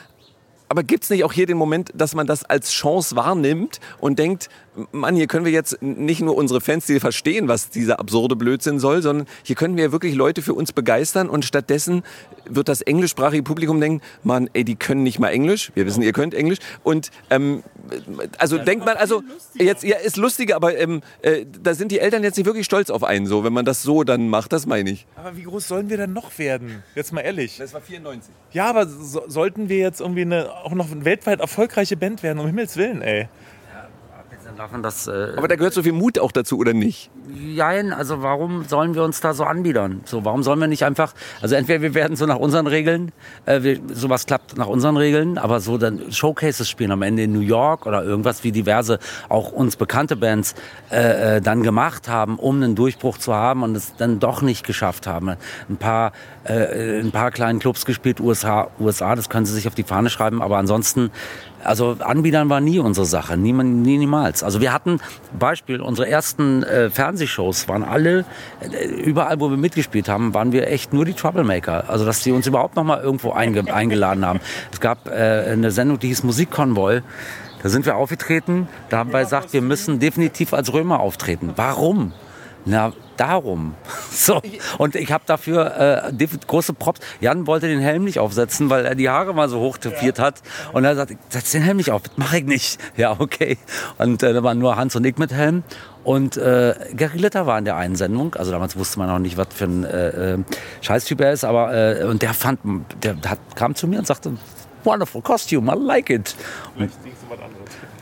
aber 0.74 0.82
gibt 0.82 1.04
es 1.04 1.10
nicht 1.10 1.22
auch 1.22 1.32
hier 1.32 1.46
den 1.46 1.56
Moment, 1.56 1.92
dass 1.94 2.16
man 2.16 2.26
das 2.26 2.42
als 2.42 2.72
Chance 2.72 3.14
wahrnimmt 3.14 3.78
und 4.00 4.18
denkt, 4.18 4.48
Mann, 4.90 5.14
hier 5.14 5.28
können 5.28 5.44
wir 5.44 5.52
jetzt 5.52 5.80
nicht 5.82 6.20
nur 6.20 6.36
unsere 6.36 6.60
Fans, 6.60 6.86
die 6.86 6.98
verstehen, 6.98 7.46
was 7.46 7.70
dieser 7.70 8.00
absurde 8.00 8.34
Blödsinn 8.34 8.80
soll, 8.80 9.02
sondern 9.02 9.28
hier 9.44 9.54
können 9.54 9.76
wir 9.76 9.92
wirklich 9.92 10.16
Leute 10.16 10.42
für 10.42 10.52
uns 10.52 10.72
begeistern 10.72 11.28
und 11.28 11.44
stattdessen 11.44 12.02
wird 12.46 12.68
das 12.68 12.82
englischsprachige 12.82 13.44
Publikum 13.44 13.80
denken, 13.80 14.02
Mann, 14.24 14.50
ey, 14.52 14.64
die 14.64 14.74
können 14.74 15.04
nicht 15.04 15.20
mal 15.20 15.28
Englisch. 15.28 15.70
Wir 15.74 15.86
wissen, 15.86 16.02
ihr 16.02 16.12
könnt 16.12 16.34
Englisch. 16.34 16.58
Und 16.82 17.12
ähm, 17.30 17.62
also 18.38 18.58
denkt 18.58 18.84
man, 18.84 18.96
also 18.96 19.22
jetzt 19.54 19.84
ja, 19.84 19.96
ist 19.98 20.16
lustiger, 20.16 20.56
aber 20.56 20.76
ähm, 20.76 21.02
äh, 21.22 21.46
da 21.62 21.74
sind 21.74 21.92
die 21.92 22.00
Eltern 22.00 22.24
jetzt 22.24 22.36
nicht 22.36 22.46
wirklich 22.46 22.66
stolz 22.66 22.90
auf 22.90 23.04
einen, 23.04 23.26
so, 23.26 23.44
wenn 23.44 23.52
man 23.52 23.64
das 23.64 23.82
so 23.82 24.02
dann 24.02 24.28
macht, 24.28 24.52
das 24.52 24.66
meine 24.66 24.90
ich. 24.90 25.06
Aber 25.14 25.36
wie 25.36 25.44
groß 25.44 25.68
sollen 25.68 25.88
wir 25.88 25.98
denn 25.98 26.12
noch 26.12 26.36
werden? 26.38 26.82
Jetzt 26.96 27.12
mal 27.12 27.20
ehrlich. 27.20 27.58
Das 27.58 27.72
war 27.74 27.80
94. 27.80 28.34
Ja, 28.50 28.66
aber 28.70 28.88
so, 28.88 29.22
sollten 29.28 29.68
wir 29.68 29.78
jetzt 29.78 30.00
irgendwie 30.00 30.22
eine, 30.22 30.50
auch 30.64 30.72
noch 30.72 30.88
weltweit 30.90 31.40
erfolgreiche 31.40 31.96
Band 31.96 32.22
werden, 32.22 32.38
um 32.38 32.46
Himmels 32.46 32.76
Willen, 32.76 33.02
ey. 33.02 33.28
Abgesehen 34.54 34.56
davon, 34.56 34.82
dass 34.82 35.06
äh, 35.06 35.36
Aber 35.36 35.48
da 35.48 35.56
gehört 35.56 35.74
so 35.74 35.82
viel 35.82 35.92
Mut 35.92 36.18
auch 36.18 36.32
dazu, 36.32 36.58
oder 36.58 36.72
nicht? 36.72 37.10
Jein, 37.34 37.92
also 37.92 38.22
warum 38.22 38.64
sollen 38.64 38.94
wir 38.94 39.02
uns 39.02 39.20
da 39.20 39.34
so 39.34 39.44
anbiedern? 39.44 40.00
So, 40.04 40.24
warum 40.24 40.42
sollen 40.42 40.58
wir 40.58 40.66
nicht 40.66 40.84
einfach, 40.84 41.14
also 41.40 41.54
entweder 41.54 41.82
wir 41.82 41.94
werden 41.94 42.16
so 42.16 42.26
nach 42.26 42.38
unseren 42.38 42.66
Regeln, 42.66 43.12
äh, 43.46 43.62
wir, 43.62 43.80
sowas 43.92 44.26
klappt 44.26 44.56
nach 44.56 44.66
unseren 44.66 44.96
Regeln, 44.96 45.38
aber 45.38 45.60
so 45.60 45.78
dann 45.78 46.12
Showcases 46.12 46.68
spielen 46.68 46.90
am 46.90 47.02
Ende 47.02 47.24
in 47.24 47.32
New 47.32 47.40
York 47.40 47.86
oder 47.86 48.04
irgendwas 48.04 48.44
wie 48.44 48.52
diverse, 48.52 48.98
auch 49.28 49.52
uns 49.52 49.76
bekannte 49.76 50.16
Bands 50.16 50.54
äh, 50.90 51.36
äh, 51.36 51.40
dann 51.40 51.62
gemacht 51.62 52.08
haben, 52.08 52.38
um 52.38 52.56
einen 52.56 52.74
Durchbruch 52.74 53.18
zu 53.18 53.34
haben 53.34 53.62
und 53.62 53.76
es 53.76 53.94
dann 53.96 54.20
doch 54.20 54.42
nicht 54.42 54.66
geschafft 54.66 55.06
haben. 55.06 55.36
Ein 55.68 55.76
paar, 55.76 56.12
äh, 56.44 57.00
ein 57.00 57.10
paar 57.10 57.30
kleinen 57.30 57.58
Clubs 57.58 57.84
gespielt, 57.84 58.20
USA, 58.20 58.68
USA, 58.78 59.14
das 59.14 59.28
können 59.28 59.46
sie 59.46 59.54
sich 59.54 59.66
auf 59.66 59.74
die 59.74 59.82
Fahne 59.82 60.10
schreiben, 60.10 60.42
aber 60.42 60.58
ansonsten 60.58 61.10
also 61.64 61.96
Anbiedern 62.00 62.48
war 62.48 62.60
nie 62.60 62.78
unsere 62.78 63.06
Sache, 63.06 63.36
niemand, 63.36 63.82
nie, 63.82 63.98
niemals. 63.98 64.42
Also 64.42 64.60
wir 64.60 64.72
hatten 64.72 65.00
Beispiel, 65.38 65.80
unsere 65.80 66.08
ersten 66.08 66.62
äh, 66.62 66.90
Fernsehshows 66.90 67.68
waren 67.68 67.82
alle, 67.82 68.24
äh, 68.60 68.86
überall 68.86 69.40
wo 69.40 69.50
wir 69.50 69.56
mitgespielt 69.56 70.08
haben, 70.08 70.34
waren 70.34 70.52
wir 70.52 70.68
echt 70.68 70.92
nur 70.92 71.04
die 71.04 71.14
Troublemaker. 71.14 71.88
Also 71.88 72.04
dass 72.04 72.22
die 72.22 72.32
uns 72.32 72.46
überhaupt 72.46 72.76
noch 72.76 72.84
mal 72.84 73.00
irgendwo 73.00 73.32
einge 73.32 73.72
eingeladen 73.74 74.24
haben. 74.24 74.40
Es 74.72 74.80
gab 74.80 75.08
äh, 75.08 75.10
eine 75.12 75.70
Sendung, 75.70 75.98
die 75.98 76.08
hieß 76.08 76.22
Musikkonvoi. 76.24 77.02
Da 77.62 77.70
sind 77.70 77.86
wir 77.86 77.96
aufgetreten, 77.96 78.68
da 78.90 78.98
haben 78.98 79.12
wir 79.12 79.20
gesagt, 79.20 79.54
wir 79.54 79.62
müssen 79.62 79.98
definitiv 79.98 80.52
als 80.52 80.70
Römer 80.74 81.00
auftreten. 81.00 81.52
Warum? 81.56 82.12
Na, 82.64 82.92
darum. 83.16 83.74
So. 84.14 84.40
Und 84.78 84.94
ich 84.94 85.10
habe 85.10 85.24
dafür 85.26 86.12
äh, 86.12 86.26
große 86.46 86.72
Props. 86.72 87.00
Jan 87.20 87.48
wollte 87.48 87.66
den 87.66 87.80
Helm 87.80 88.04
nicht 88.04 88.20
aufsetzen, 88.20 88.70
weil 88.70 88.86
er 88.86 88.94
die 88.94 89.10
Haare 89.10 89.34
mal 89.34 89.48
so 89.48 89.58
hoch 89.58 89.76
tupiert 89.76 90.20
hat. 90.20 90.40
Und 90.72 90.84
er 90.84 90.94
sagt, 90.94 91.16
setz 91.30 91.50
den 91.50 91.62
Helm 91.62 91.78
nicht 91.78 91.90
auf. 91.90 92.02
Mach 92.16 92.32
ich 92.32 92.44
nicht. 92.44 92.78
Ja, 92.96 93.16
okay. 93.18 93.58
Und 93.98 94.22
äh, 94.22 94.32
da 94.32 94.42
waren 94.44 94.60
nur 94.60 94.76
Hans 94.76 94.94
und 94.94 95.04
ich 95.04 95.18
mit 95.18 95.32
Helm. 95.32 95.64
Und 96.04 96.36
äh, 96.36 96.74
Gary 96.96 97.18
Litter 97.18 97.44
war 97.46 97.58
in 97.58 97.64
der 97.64 97.74
einen 97.74 97.96
Sendung. 97.96 98.36
Also 98.36 98.52
damals 98.52 98.76
wusste 98.76 99.00
man 99.00 99.08
noch 99.08 99.18
nicht, 99.18 99.36
was 99.36 99.48
für 99.50 99.64
ein 99.64 99.84
äh, 99.84 100.34
äh, 100.34 100.38
Scheißtyp 100.80 101.20
er 101.20 101.32
ist. 101.32 101.44
Aber 101.44 101.74
äh, 101.74 102.04
und 102.04 102.22
der 102.22 102.34
fand, 102.34 102.60
der 103.02 103.16
hat, 103.26 103.40
kam 103.56 103.74
zu 103.74 103.88
mir 103.88 103.98
und 103.98 104.06
sagte, 104.06 104.34
wonderful 104.84 105.22
costume, 105.22 105.72
I 105.72 105.76
like 105.78 106.10
it. 106.10 106.34
Und, 106.78 106.90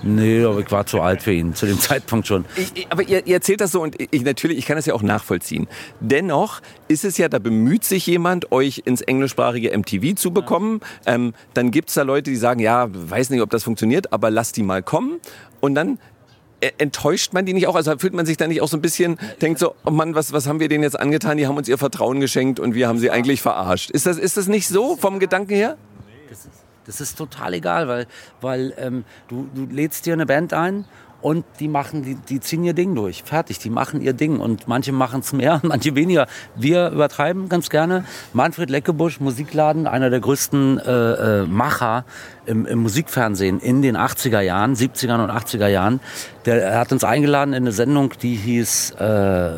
nee, 0.03 0.45
aber 0.45 0.61
ich 0.61 0.71
war 0.71 0.85
zu 0.87 1.01
alt 1.01 1.23
für 1.23 1.33
ihn, 1.33 1.55
zu 1.55 1.67
dem 1.67 1.79
Zeitpunkt 1.81 2.27
schon. 2.27 2.45
Ich, 2.57 2.73
ich- 2.75 2.87
aber 2.91 3.03
ihr, 3.03 3.27
ihr 3.27 3.35
erzählt 3.35 3.61
das 3.61 3.73
so 3.73 3.83
und 3.83 3.97
ich 4.01 4.23
natürlich, 4.23 4.59
ich 4.59 4.67
kann 4.67 4.77
das 4.77 4.87
ja 4.87 4.95
auch 4.95 5.03
nachvollziehen. 5.03 5.69
Dennoch 6.01 6.61
ist 6.89 7.05
es 7.05 7.19
ja, 7.19 7.29
da 7.29 7.39
bemüht 7.39 7.85
sich 7.85 8.07
jemand, 8.07 8.53
euch 8.53 8.83
ins 8.85 9.01
englischsprachige 9.01 9.77
MTV 9.77 10.15
zu 10.17 10.33
bekommen. 10.33 10.81
Ähm, 11.07 11.35
dann 11.55 11.71
gibt 11.71 11.89
es 11.91 11.95
da 11.95 12.03
Leute, 12.03 12.31
die 12.31 12.37
sagen, 12.37 12.61
ja, 12.61 12.89
weiß 12.91 13.31
nicht, 13.31 13.41
ob 13.43 13.51
das 13.51 13.63
funktioniert, 13.65 14.13
aber 14.13 14.31
lasst 14.31 14.57
die 14.57 14.63
mal 14.63 14.83
kommen. 14.83 15.21
Und 15.61 15.75
dann 15.77 15.99
äh, 16.61 16.71
enttäuscht 16.79 17.33
man 17.33 17.47
die 17.47 17.55
nicht 17.55 17.67
auch? 17.69 17.75
Also 17.77 17.97
fühlt 17.99 18.15
man 18.15 18.27
sich 18.27 18.37
da 18.37 18.47
nicht 18.47 18.61
auch 18.63 18.69
so 18.69 18.77
ein 18.77 18.83
bisschen, 18.83 19.19
denkt 19.41 19.59
so, 19.59 19.75
oh 19.85 19.91
Mann, 19.91 20.15
was, 20.15 20.33
was 20.33 20.47
haben 20.47 20.61
wir 20.61 20.69
denen 20.69 20.83
jetzt 20.85 20.99
angetan? 20.99 21.37
Die 21.37 21.47
haben 21.47 21.57
uns 21.57 21.69
ihr 21.69 21.79
Vertrauen 21.79 22.21
geschenkt 22.21 22.59
und 22.61 22.75
wir 22.75 22.89
haben 22.89 22.99
sie 22.99 23.11
eigentlich 23.11 23.41
verarscht. 23.43 23.91
Ist 23.91 24.07
das, 24.07 24.17
ist 24.19 24.37
das 24.37 24.49
nicht 24.49 24.69
so 24.69 24.97
vom 24.97 25.19
Gedanken 25.19 25.55
her? 25.55 25.77
Das 26.87 27.01
ist 27.01 27.17
total 27.17 27.55
egal, 27.55 27.89
weil, 27.89 28.07
weil 28.41 28.75
ähm, 28.77 29.05
du, 29.29 29.49
du 29.55 29.67
lädst 29.67 30.07
dir 30.07 30.15
eine 30.15 30.27
Band 30.27 30.53
ein 30.53 30.85
und 31.23 31.45
die 31.61 31.69
machen, 31.69 32.03
die, 32.03 32.17
die 32.17 32.41
ziehen 32.41 32.65
ihr 32.65 32.75
Ding 32.75 32.95
durch. 32.95 33.23
Fertig, 33.23 33.61
die 33.61 33.71
machen 33.71 34.01
ihr 34.01 34.13
Ding. 34.13 34.41
Und 34.41 34.67
manche 34.67 34.93
machen 34.93 35.21
es 35.21 35.33
mehr, 35.33 35.61
manche 35.65 35.95
weniger. 35.95 36.27
Wir 36.57 36.91
übertreiben 36.91 37.49
ganz 37.49 37.71
gerne. 37.71 38.05
Manfred 38.33 38.69
Leckebusch, 38.69 39.21
Musikladen, 39.21 39.87
einer 39.87 40.11
der 40.11 40.21
größten 40.21 40.79
äh, 40.79 41.43
äh, 41.43 41.47
Macher 41.47 42.05
im, 42.45 42.67
im 42.67 42.81
Musikfernsehen 42.81 43.61
in 43.61 43.83
den 43.83 43.97
80er 43.97 44.41
Jahren, 44.41 44.75
70er 44.75 45.23
und 45.23 45.31
80er 45.31 45.69
Jahren. 45.69 46.01
Der 46.45 46.61
er 46.61 46.81
hat 46.81 46.91
uns 46.91 47.05
eingeladen 47.05 47.55
in 47.55 47.63
eine 47.63 47.73
Sendung, 47.73 48.13
die 48.21 48.35
hieß 48.35 48.97
äh, 48.99 49.51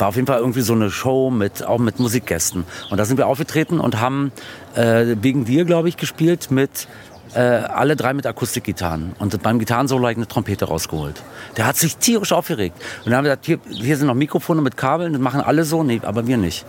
war 0.00 0.08
auf 0.08 0.16
jeden 0.16 0.26
Fall 0.26 0.38
irgendwie 0.38 0.60
so 0.60 0.72
eine 0.72 0.90
Show 0.90 1.30
mit 1.30 1.64
auch 1.64 1.78
mit 1.78 1.98
Musikgästen. 1.98 2.64
Und 2.90 2.98
da 2.98 3.04
sind 3.04 3.16
wir 3.16 3.26
aufgetreten 3.26 3.80
und 3.80 4.00
haben 4.00 4.32
äh, 4.74 5.16
wegen 5.20 5.44
dir, 5.44 5.64
glaube 5.64 5.88
ich, 5.88 5.96
gespielt 5.96 6.50
mit 6.50 6.88
äh, 7.34 7.40
alle 7.40 7.96
drei 7.96 8.14
mit 8.14 8.26
Akustikgitarren 8.26 9.12
und 9.18 9.42
beim 9.42 9.58
Gitarrensolo 9.58 10.02
habe 10.02 10.12
ich 10.12 10.18
eine 10.18 10.28
Trompete 10.28 10.64
rausgeholt. 10.64 11.22
Der 11.56 11.66
hat 11.66 11.76
sich 11.76 11.96
tierisch 11.96 12.32
aufgeregt. 12.32 12.76
Und 13.04 13.10
dann 13.10 13.18
haben 13.18 13.24
wir 13.24 13.36
gesagt, 13.36 13.46
hier, 13.46 13.58
hier 13.70 13.96
sind 13.96 14.06
noch 14.06 14.14
Mikrofone 14.14 14.62
mit 14.62 14.76
Kabeln, 14.76 15.12
das 15.12 15.20
machen 15.20 15.40
alle 15.40 15.64
so, 15.64 15.82
nee, 15.82 16.00
aber 16.04 16.26
wir 16.26 16.38
nicht. 16.38 16.64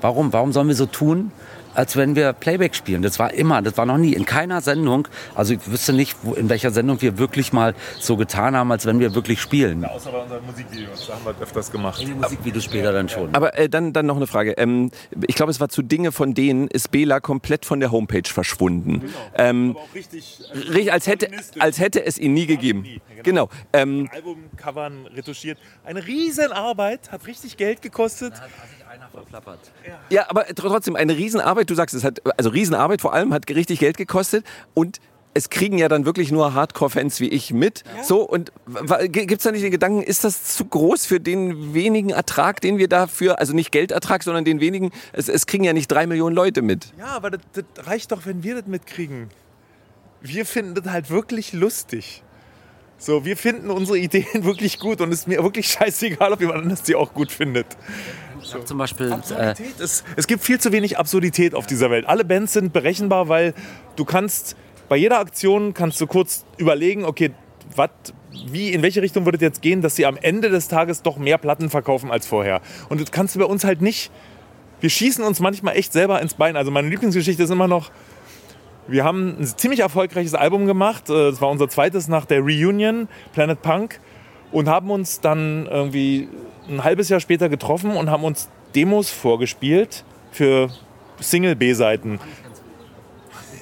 Warum? 0.00 0.32
Warum 0.32 0.52
sollen 0.52 0.68
wir 0.68 0.74
so 0.74 0.86
tun, 0.86 1.32
als 1.76 1.96
wenn 1.96 2.16
wir 2.16 2.32
Playback 2.32 2.74
spielen? 2.74 3.02
Das 3.02 3.18
war 3.18 3.32
immer, 3.34 3.62
das 3.62 3.76
war 3.76 3.86
noch 3.86 3.98
nie 3.98 4.12
in 4.14 4.24
keiner 4.24 4.60
Sendung. 4.60 5.06
Also 5.34 5.54
ich 5.54 5.60
wüsste 5.70 5.92
nicht, 5.92 6.16
wo, 6.22 6.34
in 6.34 6.48
welcher 6.48 6.70
Sendung 6.70 7.00
wir 7.02 7.18
wirklich 7.18 7.52
mal 7.52 7.74
so 8.00 8.16
getan 8.16 8.56
haben, 8.56 8.72
als 8.72 8.86
wenn 8.86 8.98
wir 8.98 9.14
wirklich 9.14 9.40
spielen. 9.40 9.84
Außer 9.84 10.10
bei 10.10 10.22
unseren 10.22 10.44
Musikvideos, 10.46 11.06
da 11.06 11.14
haben 11.14 11.24
wir 11.24 11.34
öfters 11.42 11.70
gemacht. 11.70 12.00
In 12.00 12.08
den 12.08 12.20
Musikvideos 12.20 12.64
später 12.64 12.92
dann 12.92 13.08
schon. 13.08 13.34
Aber 13.34 13.56
äh, 13.58 13.68
dann, 13.68 13.92
dann 13.92 14.06
noch 14.06 14.16
eine 14.16 14.26
Frage. 14.26 14.52
Ähm, 14.52 14.90
ich 15.26 15.34
glaube, 15.36 15.50
es 15.52 15.60
war 15.60 15.68
zu 15.68 15.82
Dinge 15.82 16.12
von 16.12 16.34
denen, 16.34 16.68
ist 16.68 16.90
Bela 16.90 17.20
komplett 17.20 17.64
von 17.66 17.80
der 17.80 17.90
Homepage 17.92 18.22
verschwunden. 18.28 19.02
Ähm, 19.36 19.76
Auch 19.76 19.94
richtig, 19.94 20.40
richtig, 20.54 20.92
als, 20.92 21.06
hätte, 21.06 21.28
als 21.58 21.78
hätte 21.78 22.04
es 22.04 22.18
ihn 22.18 22.32
nie 22.34 22.46
gegeben. 22.46 22.82
nie, 22.82 23.00
Genau. 23.22 23.48
Ähm, 23.72 24.08
Albumcovern 24.12 25.06
retuschiert. 25.08 25.58
Eine 25.84 26.06
Riesenarbeit, 26.06 27.10
hat 27.12 27.26
richtig 27.26 27.56
Geld 27.56 27.82
gekostet. 27.82 28.32
einer 28.90 29.08
verplappert. 29.08 29.58
ja, 30.10 30.26
aber 30.30 30.42
tr- 30.46 30.54
trotzdem 30.54 30.96
eine 30.96 31.16
Riesenarbeit. 31.16 31.65
Du 31.66 31.74
sagst, 31.74 31.94
es 31.94 32.04
hat 32.04 32.20
also 32.38 32.50
Riesenarbeit 32.50 33.00
vor 33.00 33.12
allem 33.12 33.32
hat 33.32 33.48
richtig 33.50 33.80
Geld 33.80 33.96
gekostet 33.96 34.44
und 34.74 35.00
es 35.36 35.50
kriegen 35.50 35.76
ja 35.76 35.88
dann 35.88 36.06
wirklich 36.06 36.32
nur 36.32 36.54
Hardcore-Fans 36.54 37.20
wie 37.20 37.28
ich 37.28 37.52
mit. 37.52 37.84
So 38.02 38.22
und 38.22 38.52
gibt 39.10 39.32
es 39.32 39.42
da 39.42 39.52
nicht 39.52 39.62
den 39.62 39.70
Gedanken, 39.70 40.02
ist 40.02 40.24
das 40.24 40.56
zu 40.56 40.64
groß 40.64 41.04
für 41.04 41.20
den 41.20 41.74
wenigen 41.74 42.10
Ertrag, 42.10 42.62
den 42.62 42.78
wir 42.78 42.88
dafür, 42.88 43.38
also 43.38 43.52
nicht 43.52 43.70
Geldertrag, 43.70 44.22
sondern 44.22 44.46
den 44.46 44.60
wenigen, 44.60 44.92
es, 45.12 45.28
es 45.28 45.46
kriegen 45.46 45.64
ja 45.64 45.74
nicht 45.74 45.88
drei 45.88 46.06
Millionen 46.06 46.34
Leute 46.34 46.62
mit. 46.62 46.94
Ja, 46.98 47.08
aber 47.08 47.30
das, 47.30 47.40
das 47.52 47.86
reicht 47.86 48.12
doch, 48.12 48.24
wenn 48.24 48.42
wir 48.42 48.54
das 48.54 48.66
mitkriegen. 48.66 49.28
Wir 50.22 50.46
finden 50.46 50.74
das 50.74 50.86
halt 50.86 51.10
wirklich 51.10 51.52
lustig. 51.52 52.22
So, 52.98 53.26
wir 53.26 53.36
finden 53.36 53.70
unsere 53.70 53.98
Ideen 54.06 54.44
wirklich 54.44 54.78
gut 54.78 55.02
und 55.02 55.12
es 55.12 55.20
ist 55.20 55.28
mir 55.28 55.42
wirklich 55.42 55.68
scheißegal, 55.68 56.32
ob 56.32 56.40
jemand 56.40 56.62
anders 56.62 56.82
die 56.82 56.94
auch 56.94 57.12
gut 57.12 57.30
findet. 57.30 57.66
Hab 58.54 58.66
zum 58.66 58.78
Beispiel 58.78 59.10
äh, 59.10 59.14
Absurdität 59.14 59.80
ist, 59.80 60.04
es 60.16 60.26
gibt 60.26 60.42
viel 60.42 60.60
zu 60.60 60.72
wenig 60.72 60.98
Absurdität 60.98 61.54
auf 61.54 61.66
dieser 61.66 61.90
Welt. 61.90 62.06
Alle 62.06 62.24
Bands 62.24 62.52
sind 62.52 62.72
berechenbar, 62.72 63.28
weil 63.28 63.54
du 63.96 64.04
kannst 64.04 64.56
bei 64.88 64.96
jeder 64.96 65.18
Aktion 65.18 65.74
kannst 65.74 66.00
du 66.00 66.06
kurz 66.06 66.44
überlegen, 66.58 67.04
okay, 67.04 67.32
wat, 67.74 67.90
wie, 68.48 68.72
in 68.72 68.82
welche 68.82 69.02
Richtung 69.02 69.24
würde 69.24 69.36
es 69.36 69.42
jetzt 69.42 69.62
gehen, 69.62 69.82
dass 69.82 69.96
sie 69.96 70.06
am 70.06 70.16
Ende 70.16 70.48
des 70.50 70.68
Tages 70.68 71.02
doch 71.02 71.16
mehr 71.16 71.38
Platten 71.38 71.70
verkaufen 71.70 72.10
als 72.10 72.26
vorher. 72.26 72.60
Und 72.88 73.00
das 73.00 73.10
kannst 73.10 73.34
du 73.34 73.40
bei 73.40 73.44
uns 73.46 73.64
halt 73.64 73.82
nicht. 73.82 74.10
Wir 74.80 74.90
schießen 74.90 75.24
uns 75.24 75.40
manchmal 75.40 75.76
echt 75.76 75.92
selber 75.92 76.20
ins 76.20 76.34
Bein. 76.34 76.56
Also 76.56 76.70
meine 76.70 76.88
Lieblingsgeschichte 76.88 77.42
ist 77.42 77.50
immer 77.50 77.66
noch, 77.66 77.90
wir 78.88 79.02
haben 79.02 79.36
ein 79.40 79.46
ziemlich 79.46 79.80
erfolgreiches 79.80 80.34
Album 80.34 80.66
gemacht. 80.66 81.10
Äh, 81.10 81.30
Das 81.30 81.40
war 81.40 81.50
unser 81.50 81.68
zweites 81.68 82.06
nach 82.06 82.24
der 82.24 82.40
Reunion, 82.40 83.08
Planet 83.32 83.60
Punk. 83.62 84.00
Und 84.52 84.68
haben 84.68 84.90
uns 84.92 85.20
dann 85.20 85.66
irgendwie 85.66 86.28
ein 86.68 86.84
halbes 86.84 87.08
Jahr 87.08 87.20
später 87.20 87.48
getroffen 87.48 87.96
und 87.96 88.10
haben 88.10 88.24
uns 88.24 88.48
Demos 88.74 89.10
vorgespielt 89.10 90.04
für 90.32 90.68
Single-B-Seiten. 91.20 92.20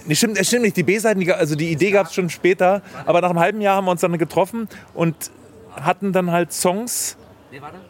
Nee, 0.07 0.14
stimmt, 0.14 0.38
stimmt 0.45 0.62
nicht. 0.62 0.77
Die 0.77 0.83
B-Seiten, 0.83 1.31
also 1.33 1.55
die 1.55 1.71
Idee 1.71 1.90
gab 1.90 2.09
es 2.09 2.14
schon 2.14 2.29
später. 2.29 2.83
Aber 3.07 3.21
nach 3.21 3.31
einem 3.31 3.40
halben 3.40 3.61
Jahr 3.61 3.77
haben 3.77 3.87
wir 3.87 3.93
uns 3.93 4.03
dann 4.03 4.17
getroffen 4.19 4.69
und 4.93 5.14
hatten 5.81 6.12
dann 6.12 6.31
halt 6.31 6.53
Songs 6.53 7.17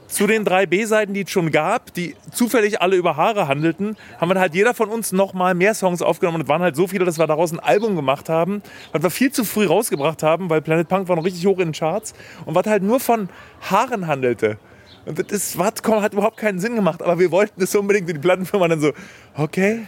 zu 0.07 0.27
den 0.27 0.45
drei 0.45 0.67
B-Seiten, 0.67 1.15
die 1.15 1.23
es 1.23 1.31
schon 1.31 1.51
gab, 1.51 1.93
die 1.95 2.15
zufällig 2.31 2.83
alle 2.83 2.97
über 2.97 3.17
Haare 3.17 3.49
handelten, 3.49 3.97
haben 4.21 4.29
wir 4.29 4.39
halt 4.39 4.55
jeder 4.55 4.75
von 4.75 4.91
uns 4.91 5.13
noch 5.13 5.33
mal 5.33 5.55
mehr 5.55 5.75
Songs 5.75 6.03
aufgenommen. 6.03 6.37
Und 6.37 6.43
es 6.43 6.49
waren 6.49 6.63
halt 6.63 6.77
so 6.77 6.87
viele, 6.87 7.05
dass 7.05 7.19
wir 7.19 7.27
daraus 7.27 7.51
ein 7.53 7.61
Album 7.61 7.97
gemacht 7.97 8.29
haben, 8.29 8.63
was 8.93 9.03
wir 9.03 9.11
viel 9.11 9.33
zu 9.33 9.45
früh 9.45 9.67
rausgebracht 9.67 10.23
haben, 10.23 10.51
weil 10.51 10.61
Planet 10.61 10.87
Punk 10.89 11.09
war 11.09 11.17
noch 11.17 11.25
richtig 11.25 11.47
hoch 11.47 11.59
in 11.59 11.69
den 11.69 11.73
Charts 11.73 12.13
und 12.45 12.55
was 12.55 12.67
halt 12.67 12.83
nur 12.83 13.01
von 13.01 13.29
Haaren 13.63 14.07
handelte. 14.07 14.59
Und 15.07 15.31
das 15.31 15.57
komm, 15.83 16.01
hat 16.03 16.13
überhaupt 16.15 16.39
keinen 16.39 16.59
Sinn 16.59 16.77
gemacht, 16.77 17.03
aber 17.03 17.19
wir 17.19 17.31
wollten 17.31 17.61
das 17.61 17.75
unbedingt 17.75 18.09
und 18.09 18.15
die 18.15 18.21
Plattenfirma 18.21 18.69
dann 18.69 18.81
so, 18.81 18.93
okay. 19.37 19.87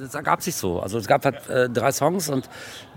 Das 0.00 0.14
ergab 0.14 0.42
sich 0.42 0.54
so. 0.54 0.80
Also 0.80 0.98
es 0.98 1.06
gab 1.06 1.24
halt 1.24 1.48
äh, 1.48 1.68
drei 1.68 1.92
Songs 1.92 2.28
und 2.28 2.48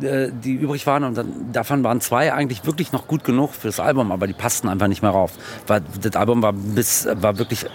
äh, 0.01 0.29
die 0.31 0.53
übrig 0.53 0.87
waren 0.87 1.03
und 1.03 1.17
dann, 1.17 1.51
davon 1.51 1.83
waren 1.83 1.99
zwei 2.01 2.33
eigentlich 2.33 2.65
wirklich 2.65 2.91
noch 2.91 3.07
gut 3.07 3.23
genug 3.23 3.53
fürs 3.53 3.79
Album, 3.79 4.11
aber 4.11 4.27
die 4.27 4.33
passten 4.33 4.69
einfach 4.69 4.87
nicht 4.87 5.01
mehr 5.01 5.11
rauf. 5.11 5.33
Weil 5.67 5.81
das 6.01 6.15
Album 6.15 6.41
war 6.41 6.53
bis 6.53 7.07
war 7.19 7.37
wirklich 7.37 7.65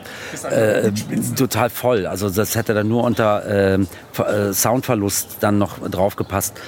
äh, 0.49 0.91
total 1.37 1.69
voll. 1.71 2.07
Also 2.07 2.31
das 2.31 2.57
hätte 2.57 2.75
dann 2.75 2.89
nur 2.89 3.05
unter 3.05 3.47
äh, 3.47 3.79
Ver- 4.13 4.49
äh, 4.49 4.55
Soundverlust 4.55 5.37
dann 5.41 5.59
noch 5.59 5.79
drauf 5.91 6.17
gepasst. 6.17 6.59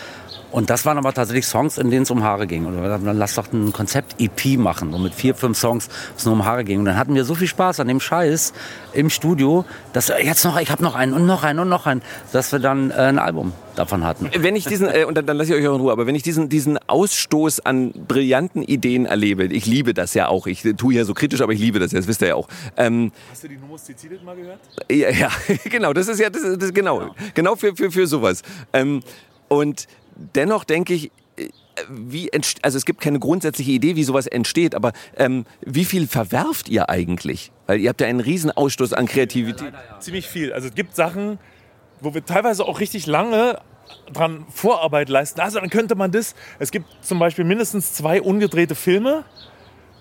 Und 0.55 0.71
das 0.71 0.87
waren 0.87 0.99
aber 0.99 1.13
tatsächlich 1.13 1.47
Songs, 1.47 1.79
in 1.79 1.91
denen 1.91 2.05
es 2.05 2.13
um 2.13 2.23
Haare 2.23 2.47
ging. 2.47 2.65
Und 2.67 2.81
dann 2.81 3.19
lass 3.19 3.35
doch 3.35 3.53
ein 3.53 3.73
Konzept-EP 3.73 4.57
machen, 4.57 4.93
so 4.93 4.99
mit 4.99 5.13
vier, 5.13 5.35
fünf 5.35 5.59
Songs, 5.59 5.89
wo 5.89 6.17
es 6.17 6.25
nur 6.27 6.35
um 6.35 6.45
Haare 6.45 6.63
ging. 6.63 6.79
Und 6.79 6.85
dann 6.85 6.97
hatten 6.97 7.17
wir 7.17 7.25
so 7.25 7.35
viel 7.35 7.49
Spaß 7.49 7.81
an 7.81 7.89
dem 7.89 7.99
Scheiß 7.99 8.53
im 8.93 9.11
Studio, 9.11 9.65
dass 9.93 10.11
wir 10.11 10.25
jetzt 10.25 10.45
noch, 10.45 10.57
ich 10.61 10.71
habe 10.71 10.85
noch 10.85 10.95
einen 10.95 11.13
und 11.13 11.27
noch 11.27 11.43
einen 11.43 11.59
und 11.59 11.69
noch 11.69 11.87
einen, 11.87 12.03
dass 12.31 12.53
wir 12.53 12.61
dann 12.61 12.93
äh, 12.93 12.95
ein 12.95 13.19
Album 13.19 13.53
davon 13.75 14.05
hatten. 14.05 14.31
Wenn 14.39 14.55
ich 14.55 14.65
diesen, 14.65 14.87
äh, 14.87 15.05
und 15.05 15.17
dann, 15.17 15.27
dann 15.27 15.39
lasse 15.39 15.53
ich 15.53 15.61
euch 15.61 15.67
auch 15.67 15.75
in 15.75 15.81
Ruhe, 15.81 15.91
aber 15.91 16.07
wenn 16.07 16.15
ich 16.15 16.23
diesen, 16.23 16.49
diesen 16.49 16.79
Ausstoß 16.87 17.67
an 17.67 17.91
brillanten 17.91 18.63
Ideen 18.63 19.07
erlebe, 19.07 19.47
ich 19.47 19.67
liebe 19.67 19.93
das 19.93 20.15
ja 20.15 20.29
auch, 20.29 20.47
ich 20.47 20.63
tue 20.77 20.93
hier 20.93 21.05
so 21.05 21.15
kritisch, 21.15 21.41
aber 21.41 21.53
ich 21.53 21.59
liebe 21.59 21.81
das 21.81 21.91
ja, 21.91 21.99
das 21.99 22.07
wisst 22.07 22.23
ihr 22.23 22.29
ja 22.29 22.35
auch. 22.37 22.47
Ähm, 22.77 23.11
Hast 23.29 23.43
du 23.43 23.49
die 23.49 23.57
Nomos 23.57 23.85
Cecilit 23.85 24.23
mal 24.23 24.37
gehört? 24.37 24.61
Ja, 24.89 25.11
ja 25.19 25.31
genau, 25.65 25.93
das 25.93 26.07
ist 26.07 26.21
ja 26.21 26.31
das, 26.31 26.43
das 26.59 26.73
genau, 26.73 27.11
genau 27.35 27.57
für, 27.57 27.75
für, 27.75 27.91
für 27.91 28.07
sowas. 28.07 28.43
Ähm, 28.73 29.03
und 29.49 29.89
dennoch 30.17 30.65
denke 30.65 30.95
ich, 30.95 31.11
äh, 31.37 31.49
wie 31.89 32.31
also 32.63 32.79
es 32.79 32.85
gibt 32.85 33.01
keine 33.01 33.19
grundsätzliche 33.19 33.73
Idee, 33.73 33.97
wie 33.97 34.05
sowas 34.05 34.27
entsteht, 34.27 34.75
aber 34.75 34.93
ähm, 35.17 35.45
wie 35.61 35.85
viel 35.85 36.07
verwerft 36.07 36.69
ihr 36.69 36.89
eigentlich? 36.89 37.53
Weil 37.67 37.81
ihr 37.81 37.89
habt 37.89 38.01
ja 38.01 38.07
einen 38.07 38.21
riesen 38.21 38.51
Ausstoß 38.51 38.93
an 38.93 39.07
Kreativität. 39.07 39.73
Ziemlich 40.01 40.29
viel. 40.29 40.53
Also 40.53 40.69
es 40.69 40.75
gibt 40.75 40.95
Sachen, 40.95 41.39
wo 42.01 42.15
wir 42.15 42.25
teilweise 42.25 42.65
auch 42.65 42.81
richtig 42.81 43.07
lange 43.07 43.59
dran 44.13 44.47
Vorarbeit 44.53 45.09
leisten. 45.09 45.41
Also 45.41 45.61
dann 45.61 45.71
könnte 45.71 45.95
man 45.95 46.11
das. 46.11 46.35
Es 46.59 46.71
gibt 46.71 46.87
zum 47.01 47.19
Beispiel 47.19 47.45
mindestens 47.45 47.93
zwei 47.93 48.21
ungedrehte 48.23 48.75
Filme 48.75 49.25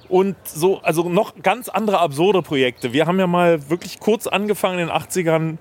und 0.10 0.36
so, 0.46 0.80
also 0.82 1.10
noch 1.10 1.42
ganz 1.42 1.70
andere 1.70 2.00
absurde 2.00 2.42
Projekte. 2.42 2.94
Wir 2.94 3.08
haben 3.08 3.20
ja 3.20 3.28
mal 3.28 3.70
wirklich 3.70 4.00
kurz 4.00 4.28
angefangen 4.28 4.80
in 4.80 4.88
den 4.88 4.96
80ern 4.96 5.58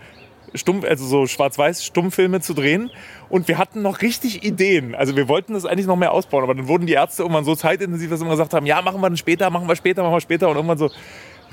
Stumm, 0.55 0.85
also 0.87 1.07
so 1.07 1.27
schwarz-weiß 1.27 1.85
Stummfilme 1.85 2.41
zu 2.41 2.55
drehen 2.55 2.91
und 3.29 3.49
wir 3.49 3.59
hatten 3.59 3.83
noch 3.83 4.03
richtig 4.03 4.45
Ideen. 4.45 4.95
Also 4.95 5.17
wir 5.17 5.29
wollten 5.29 5.55
das 5.55 5.65
eigentlich 5.65 5.87
noch 5.87 5.97
mehr 5.97 6.13
ausbauen, 6.13 6.45
aber 6.45 6.55
dann 6.55 6.69
wurden 6.69 6.87
die 6.87 6.93
Ärzte 6.93 7.23
irgendwann 7.23 7.45
so 7.45 7.55
zeitintensiv, 7.55 8.11
dass 8.11 8.21
sie 8.21 8.25
immer 8.25 8.35
gesagt 8.35 8.55
haben, 8.55 8.67
ja, 8.67 8.83
machen 8.83 9.01
wir 9.01 9.09
dann 9.09 9.17
später, 9.17 9.49
machen 9.51 9.69
wir 9.69 9.77
später, 9.77 10.03
machen 10.03 10.15
wir 10.15 10.21
später 10.21 10.49
und 10.49 10.57
irgendwann 10.57 10.79
so, 10.79 10.91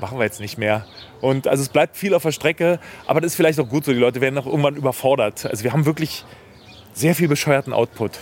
machen 0.00 0.18
wir 0.18 0.24
jetzt 0.24 0.40
nicht 0.40 0.58
mehr. 0.58 0.86
Und 1.20 1.46
also 1.46 1.62
es 1.62 1.68
bleibt 1.68 1.96
viel 1.96 2.14
auf 2.14 2.22
der 2.22 2.32
Strecke, 2.32 2.80
aber 3.06 3.20
das 3.20 3.32
ist 3.32 3.36
vielleicht 3.36 3.60
auch 3.60 3.68
gut 3.68 3.84
so. 3.84 3.92
Die 3.92 3.98
Leute 3.98 4.20
werden 4.20 4.38
auch 4.38 4.46
irgendwann 4.46 4.76
überfordert. 4.76 5.46
Also 5.46 5.64
wir 5.64 5.72
haben 5.72 5.86
wirklich 5.86 6.24
sehr 6.92 7.14
viel 7.14 7.28
bescheuerten 7.28 7.72
Output. 7.72 8.12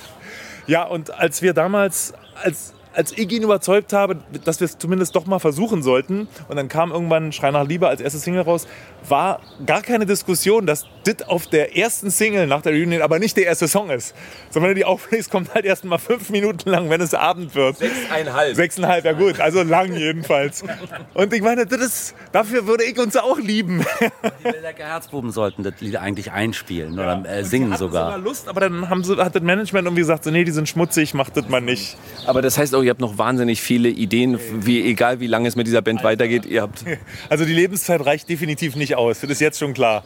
Ja, 0.67 0.85
und 0.85 1.11
als 1.13 1.43
wir 1.43 1.55
damals, 1.55 2.13
als, 2.43 2.75
als 2.99 3.13
ich 3.13 3.31
ihn 3.31 3.45
überzeugt 3.45 3.93
habe, 3.93 4.17
dass 4.45 4.59
wir 4.59 4.65
es 4.65 4.77
zumindest 4.77 5.15
doch 5.15 5.25
mal 5.25 5.39
versuchen 5.39 5.85
sollten, 5.85 6.27
und 6.49 6.57
dann 6.57 6.67
kam 6.67 6.91
irgendwann 6.91 7.31
Schrei 7.31 7.53
nach 7.53 7.65
Liebe 7.65 7.87
als 7.87 8.01
erste 8.01 8.19
Single 8.19 8.43
raus, 8.43 8.67
war 9.09 9.41
gar 9.65 9.83
keine 9.83 10.05
Diskussion, 10.05 10.67
dass 10.67 10.85
das 11.05 11.29
auf 11.29 11.47
der 11.47 11.77
ersten 11.77 12.11
Single 12.11 12.49
nach 12.49 12.61
der 12.61 12.73
Reunion 12.73 13.01
aber 13.01 13.21
nicht 13.21 13.37
der 13.37 13.45
erste 13.45 13.69
Song 13.69 13.91
ist. 13.91 14.17
Sondern 14.51 14.75
die 14.75 14.85
auflegst, 14.85 15.31
kommt 15.31 15.55
halt 15.55 15.65
erst 15.65 15.85
mal 15.85 15.99
fünf 15.99 16.31
Minuten 16.31 16.71
lang, 16.71 16.91
wenn 16.91 17.01
es 17.01 17.15
Abend 17.15 17.55
wird. 17.55 17.79
Sechseinhalb. 17.79 18.57
Sechseinhalb, 18.57 19.05
ja 19.05 19.13
gut, 19.13 19.39
also 19.39 19.63
lang 19.63 19.95
jedenfalls. 19.95 20.65
Und 21.15 21.33
ich 21.33 21.41
meine, 21.41 21.67
das 21.67 21.81
ist, 21.81 22.15
dafür 22.33 22.67
würde 22.67 22.83
ich 22.83 22.99
uns 22.99 23.17
auch 23.17 23.39
lieben. 23.39 23.87
Die 24.41 24.59
Lecker 24.61 24.85
Herzbuben 24.85 25.31
sollten 25.31 25.63
das 25.63 25.75
Lied 25.81 25.95
eigentlich 25.97 26.33
einspielen 26.33 26.95
oder 26.95 27.25
äh, 27.25 27.45
singen 27.45 27.77
sogar. 27.77 28.07
sogar 28.07 28.19
Lust, 28.19 28.49
aber 28.49 28.63
dann 28.63 28.91
haben 28.91 29.05
sie, 29.05 29.17
hat 29.19 29.37
das 29.37 29.43
Management 29.43 29.87
irgendwie 29.87 30.01
gesagt, 30.01 30.25
so, 30.25 30.33
nee, 30.33 30.43
die 30.43 30.51
sind 30.51 30.69
schmutzig, 30.69 31.15
macht 31.15 31.37
das 31.37 31.49
mal 31.49 31.61
nicht. 31.61 31.97
Aber 32.27 32.43
das 32.43 32.59
heißt 32.59 32.75
auch, 32.75 32.88
ihr 32.89 32.91
habt 32.91 33.01
noch 33.01 33.19
wahnsinnig 33.19 33.61
viele 33.61 33.91
Ideen, 33.91 34.41
wie 34.65 34.83
egal 34.83 35.21
wie 35.21 35.27
lange 35.27 35.47
es 35.47 35.57
mit 35.57 35.67
dieser 35.67 35.83
Band 35.83 36.03
weitergeht, 36.03 36.47
ihr 36.47 36.63
habt 36.63 36.85
Also 37.29 37.45
die 37.45 37.53
Lebenszeit 37.53 38.05
reicht 38.05 38.31
definitiv 38.31 38.77
nicht 38.77 38.97
aus, 38.97 39.21
das 39.21 39.31
ist 39.31 39.41
jetzt 39.41 39.59
schon 39.59 39.75
klar. 39.75 40.05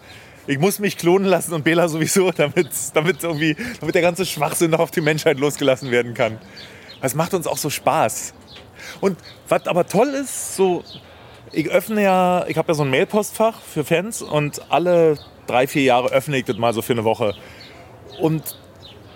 Ich 0.48 0.58
muss 0.58 0.80
mich 0.80 0.98
klonen 0.98 1.28
lassen 1.28 1.54
und 1.54 1.62
Bela 1.62 1.86
sowieso, 1.86 2.32
damit, 2.36 2.68
damit, 2.94 3.22
irgendwie, 3.22 3.56
damit 3.78 3.94
der 3.94 4.02
ganze 4.02 4.26
Schwachsinn 4.26 4.72
noch 4.72 4.80
auf 4.80 4.90
die 4.90 5.00
Menschheit 5.00 5.38
losgelassen 5.38 5.92
werden 5.92 6.14
kann. 6.14 6.38
Das 7.00 7.14
macht 7.14 7.34
uns 7.34 7.46
auch 7.46 7.56
so 7.56 7.70
Spaß. 7.70 8.34
Und 9.00 9.16
was 9.48 9.68
aber 9.68 9.86
toll 9.86 10.08
ist, 10.08 10.56
so, 10.56 10.82
ich 11.52 11.70
öffne 11.70 12.02
ja, 12.02 12.44
ich 12.48 12.56
habe 12.56 12.72
ja 12.72 12.74
so 12.74 12.82
ein 12.82 12.90
Mailpostfach 12.90 13.60
für 13.60 13.84
Fans 13.84 14.22
und 14.22 14.60
alle 14.72 15.18
drei, 15.46 15.68
vier 15.68 15.82
Jahre 15.82 16.10
öffne 16.10 16.36
ich 16.36 16.44
das 16.44 16.56
mal 16.56 16.74
so 16.74 16.82
für 16.82 16.94
eine 16.94 17.04
Woche. 17.04 17.34
Und 18.20 18.56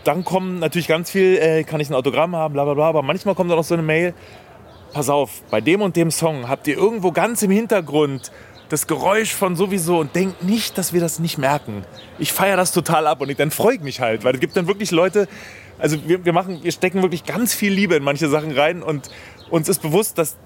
dann 0.07 0.25
kommen 0.25 0.59
natürlich 0.59 0.89
ganz 0.89 1.11
viel, 1.11 1.37
äh, 1.37 1.65
kann 1.65 1.81
ich 1.81 1.91
ein 1.91 1.95
Autogramm 1.95 2.37
haben, 2.37 2.55
bla 2.55 2.65
bla 2.65 2.75
bla, 2.75 2.89
aber 2.89 3.03
manchmal 3.03 3.35
kommt 3.35 3.51
dann 3.51 3.59
auch 3.59 3.65
so 3.65 3.75
eine 3.75 3.83
Mail, 3.83 4.15
pass 4.93 5.09
auf, 5.09 5.43
bei 5.51 5.61
dem 5.61 5.83
und 5.83 5.97
dem 5.97 6.11
Song 6.11 6.49
habt 6.49 6.67
ihr 6.69 6.77
irgendwo 6.77 7.13
ganz 7.13 7.43
im 7.43 7.51
Hintergrund 7.51 8.31
das 8.69 8.87
Geräusch 8.87 9.33
von 9.33 9.55
sowieso 9.57 9.99
und 9.99 10.15
denkt 10.15 10.43
nicht, 10.43 10.77
dass 10.77 10.93
wir 10.93 11.01
das 11.01 11.19
nicht 11.19 11.39
merken. 11.39 11.85
Ich 12.19 12.33
feiere 12.33 12.57
das 12.57 12.73
total 12.73 13.07
ab 13.07 13.21
und 13.21 13.31
ich, 13.31 13.37
dann 13.37 13.51
freue 13.51 13.77
ich 13.77 13.81
mich 13.81 14.01
halt, 14.01 14.25
weil 14.25 14.35
es 14.35 14.41
gibt 14.41 14.57
dann 14.57 14.67
wirklich 14.67 14.91
Leute, 14.91 15.29
also 15.79 15.97
wir, 16.07 16.25
wir 16.25 16.33
machen, 16.33 16.61
wir 16.63 16.73
stecken 16.73 17.03
wirklich 17.03 17.25
ganz 17.25 17.55
viel 17.55 17.73
Liebe 17.73 17.95
in 17.95 18.03
manche 18.03 18.29
Sachen 18.29 18.53
rein 18.53 18.83
und 18.83 19.11
uns 19.51 19.69
ist 19.69 19.83
bewusst, 19.83 20.19
dass 20.19 20.37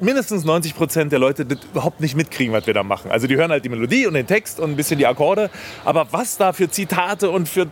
mindestens 0.00 0.44
90 0.44 0.74
Prozent 0.74 1.12
der 1.12 1.18
Leute 1.18 1.46
das 1.46 1.58
überhaupt 1.64 2.00
nicht 2.00 2.16
mitkriegen, 2.16 2.52
was 2.52 2.66
wir 2.66 2.74
da 2.74 2.82
machen. 2.82 3.10
Also 3.10 3.26
die 3.26 3.36
hören 3.36 3.50
halt 3.50 3.64
die 3.64 3.68
Melodie 3.68 4.06
und 4.06 4.14
den 4.14 4.26
Text 4.26 4.58
und 4.58 4.70
ein 4.70 4.76
bisschen 4.76 4.98
die 4.98 5.06
Akkorde, 5.06 5.50
aber 5.84 6.08
was 6.10 6.36
da 6.36 6.52
für 6.52 6.68
Zitate 6.68 7.30
und 7.30 7.48
für 7.48 7.68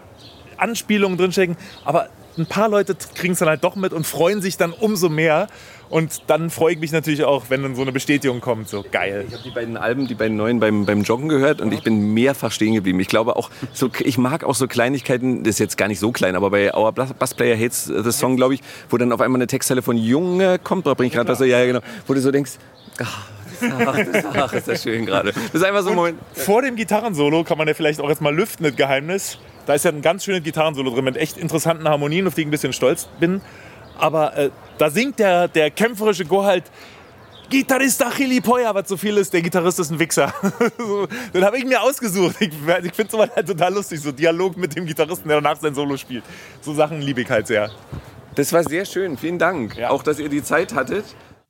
Anspielungen 0.62 1.18
drinstecken, 1.18 1.56
aber 1.84 2.08
ein 2.38 2.46
paar 2.46 2.68
Leute 2.68 2.96
kriegen 3.14 3.34
es 3.34 3.40
dann 3.40 3.48
halt 3.48 3.62
doch 3.62 3.76
mit 3.76 3.92
und 3.92 4.06
freuen 4.06 4.40
sich 4.40 4.56
dann 4.56 4.72
umso 4.72 5.08
mehr. 5.08 5.48
Und 5.90 6.22
dann 6.28 6.48
freue 6.48 6.72
ich 6.72 6.80
mich 6.80 6.90
natürlich 6.90 7.22
auch, 7.24 7.50
wenn 7.50 7.62
dann 7.62 7.74
so 7.74 7.82
eine 7.82 7.92
Bestätigung 7.92 8.40
kommt. 8.40 8.66
So 8.66 8.82
geil. 8.90 9.26
Ich 9.28 9.34
habe 9.34 9.42
die 9.44 9.50
beiden 9.50 9.76
Alben, 9.76 10.06
die 10.08 10.14
beiden 10.14 10.38
neuen 10.38 10.58
beim, 10.58 10.86
beim 10.86 11.02
Joggen 11.02 11.28
gehört 11.28 11.60
und 11.60 11.74
ich 11.74 11.82
bin 11.82 12.14
mehrfach 12.14 12.50
stehen 12.50 12.72
geblieben. 12.72 12.98
Ich 13.00 13.08
glaube 13.08 13.36
auch, 13.36 13.50
so, 13.74 13.90
ich 13.98 14.16
mag 14.16 14.44
auch 14.44 14.54
so 14.54 14.66
Kleinigkeiten, 14.66 15.44
das 15.44 15.56
ist 15.56 15.58
jetzt 15.58 15.76
gar 15.76 15.88
nicht 15.88 15.98
so 15.98 16.10
klein, 16.10 16.34
aber 16.34 16.48
bei 16.48 16.74
Our 16.74 16.92
Bass 16.92 17.34
Player 17.34 17.58
Hates 17.58 17.84
the 17.84 18.10
Song, 18.10 18.36
glaube 18.36 18.54
ich, 18.54 18.60
wo 18.88 18.96
dann 18.96 19.12
auf 19.12 19.20
einmal 19.20 19.38
eine 19.38 19.46
Textzeile 19.46 19.82
von 19.82 19.98
Junge 19.98 20.58
kommt, 20.58 20.86
da 20.86 20.94
bringe 20.94 21.08
ich 21.08 21.12
gerade 21.12 21.28
was 21.28 21.40
ja, 21.40 21.46
ja, 21.46 21.66
genau, 21.66 21.80
wo 22.06 22.14
du 22.14 22.20
so 22.22 22.30
denkst, 22.30 22.52
ach, 23.02 23.26
ach, 23.60 23.96
das, 23.96 24.24
ach, 24.24 24.52
ist 24.54 24.68
das 24.68 24.82
schön 24.82 25.04
gerade. 25.04 25.32
Das 25.32 25.54
ist 25.54 25.64
einfach 25.64 25.82
so 25.82 25.90
ein 25.90 25.96
Moment. 25.96 26.18
Vor 26.32 26.62
dem 26.62 26.76
Gitarrensolo 26.76 27.44
kann 27.44 27.58
man 27.58 27.68
ja 27.68 27.74
vielleicht 27.74 28.00
auch 28.00 28.08
jetzt 28.08 28.22
mal 28.22 28.34
lüften, 28.34 28.64
das 28.64 28.76
Geheimnis. 28.76 29.38
Da 29.66 29.74
ist 29.74 29.84
ja 29.84 29.90
ein 29.90 30.02
ganz 30.02 30.24
schönes 30.24 30.42
Gitarrensolo 30.42 30.90
drin 30.90 31.04
mit 31.04 31.16
echt 31.16 31.36
interessanten 31.36 31.88
Harmonien, 31.88 32.26
auf 32.26 32.34
die 32.34 32.42
ich 32.42 32.46
ein 32.46 32.50
bisschen 32.50 32.72
stolz 32.72 33.08
bin. 33.20 33.40
Aber 33.98 34.36
äh, 34.36 34.50
da 34.78 34.90
singt 34.90 35.18
der, 35.18 35.48
der 35.48 35.70
kämpferische 35.70 36.24
Go 36.24 36.44
halt 36.44 36.64
Gitarrista 37.52 38.10
Chili 38.10 38.40
Poya, 38.40 38.74
was 38.74 38.88
so 38.88 38.96
viel 38.96 39.18
ist, 39.18 39.32
der 39.34 39.42
Gitarrist 39.42 39.78
ist 39.78 39.90
ein 39.90 39.98
Wichser. 39.98 40.32
den 41.34 41.44
habe 41.44 41.58
ich 41.58 41.66
mir 41.66 41.82
ausgesucht. 41.82 42.36
Ich, 42.40 42.48
ich 42.48 42.92
finde 42.94 43.12
sowas 43.12 43.28
halt 43.36 43.46
total 43.46 43.74
lustig, 43.74 44.00
so 44.00 44.10
Dialog 44.10 44.56
mit 44.56 44.74
dem 44.74 44.86
Gitarristen, 44.86 45.28
der 45.28 45.40
danach 45.42 45.60
sein 45.60 45.74
Solo 45.74 45.98
spielt. 45.98 46.24
So 46.62 46.72
Sachen 46.72 47.02
liebe 47.02 47.20
ich 47.20 47.30
halt 47.30 47.46
sehr. 47.46 47.70
Das 48.36 48.54
war 48.54 48.64
sehr 48.64 48.86
schön, 48.86 49.18
vielen 49.18 49.38
Dank. 49.38 49.76
Ja. 49.76 49.90
Auch, 49.90 50.02
dass 50.02 50.18
ihr 50.18 50.30
die 50.30 50.42
Zeit 50.42 50.74
hattet. 50.74 51.04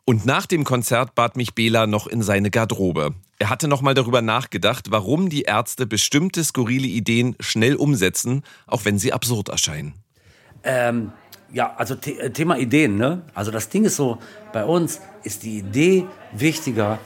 Und 0.04 0.26
nach 0.26 0.46
dem 0.46 0.64
Konzert 0.64 1.14
bat 1.14 1.36
mich 1.36 1.54
Bela 1.54 1.86
noch 1.86 2.08
in 2.08 2.22
seine 2.22 2.50
Garderobe. 2.50 3.14
Er 3.42 3.50
hatte 3.50 3.66
noch 3.66 3.82
mal 3.82 3.92
darüber 3.92 4.22
nachgedacht, 4.22 4.92
warum 4.92 5.28
die 5.28 5.42
Ärzte 5.42 5.84
bestimmte 5.84 6.44
skurrile 6.44 6.86
Ideen 6.86 7.34
schnell 7.40 7.74
umsetzen, 7.74 8.44
auch 8.68 8.84
wenn 8.84 9.00
sie 9.00 9.12
absurd 9.12 9.48
erscheinen. 9.48 9.94
Ähm, 10.62 11.10
ja, 11.52 11.74
also 11.76 11.96
The 12.00 12.20
äh, 12.20 12.30
Thema 12.30 12.56
Ideen, 12.56 12.94
ne? 12.94 13.22
Also 13.34 13.50
das 13.50 13.68
Ding 13.68 13.84
ist 13.84 13.96
so, 13.96 14.18
bei 14.52 14.64
uns 14.64 15.00
ist 15.24 15.42
die 15.42 15.58
Idee 15.58 16.06
wichtiger 16.30 17.00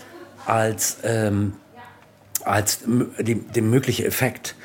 als, 0.45 0.99
ähm, 1.05 1.55
als 2.45 2.81
dem 2.85 3.71
mögliche 3.71 4.05
Effekt. 4.05 4.57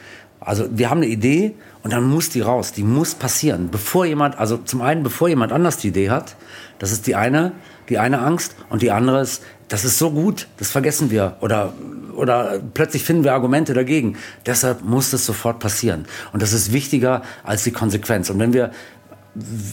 Also 0.42 0.68
wir 0.72 0.90
haben 0.90 0.98
eine 0.98 1.08
Idee 1.08 1.56
und 1.84 1.94
dann 1.94 2.04
muss 2.04 2.28
die 2.28 2.42
raus, 2.42 2.74
die 2.74 2.84
muss 2.84 3.16
passieren. 3.16 3.72
Bevor 3.72 4.06
jemand, 4.06 4.38
also 4.38 4.58
zum 4.58 4.82
einen, 4.82 5.04
bevor 5.04 5.30
jemand 5.30 5.54
anders 5.54 5.78
die 5.78 5.88
Idee 5.88 6.10
hat, 6.10 6.36
das 6.80 6.92
ist 6.92 7.08
die 7.08 7.16
eine, 7.16 7.54
die 7.89 7.98
eine 7.98 8.20
Angst 8.20 8.56
und 8.70 8.82
die 8.82 8.91
andere 8.91 9.22
ist, 9.22 9.44
das 9.67 9.86
ist 9.86 9.98
so 9.98 10.12
gut, 10.12 10.48
das 10.58 10.70
vergessen 10.70 11.12
wir 11.12 11.38
oder 11.41 11.74
oder 12.15 12.60
plötzlich 12.74 13.04
finden 13.04 13.24
wir 13.24 13.34
Argumente 13.34 13.74
dagegen. 13.74 14.17
Deshalb 14.46 14.84
muss 14.84 15.12
das 15.12 15.26
sofort 15.26 15.60
passieren 15.60 16.06
und 16.34 16.41
das 16.41 16.52
ist 16.54 16.74
wichtiger 16.74 17.22
als 17.44 17.63
die 17.63 17.72
Konsequenz. 17.72 18.30
Und 18.30 18.39
wenn 18.39 18.54
wir 18.54 18.72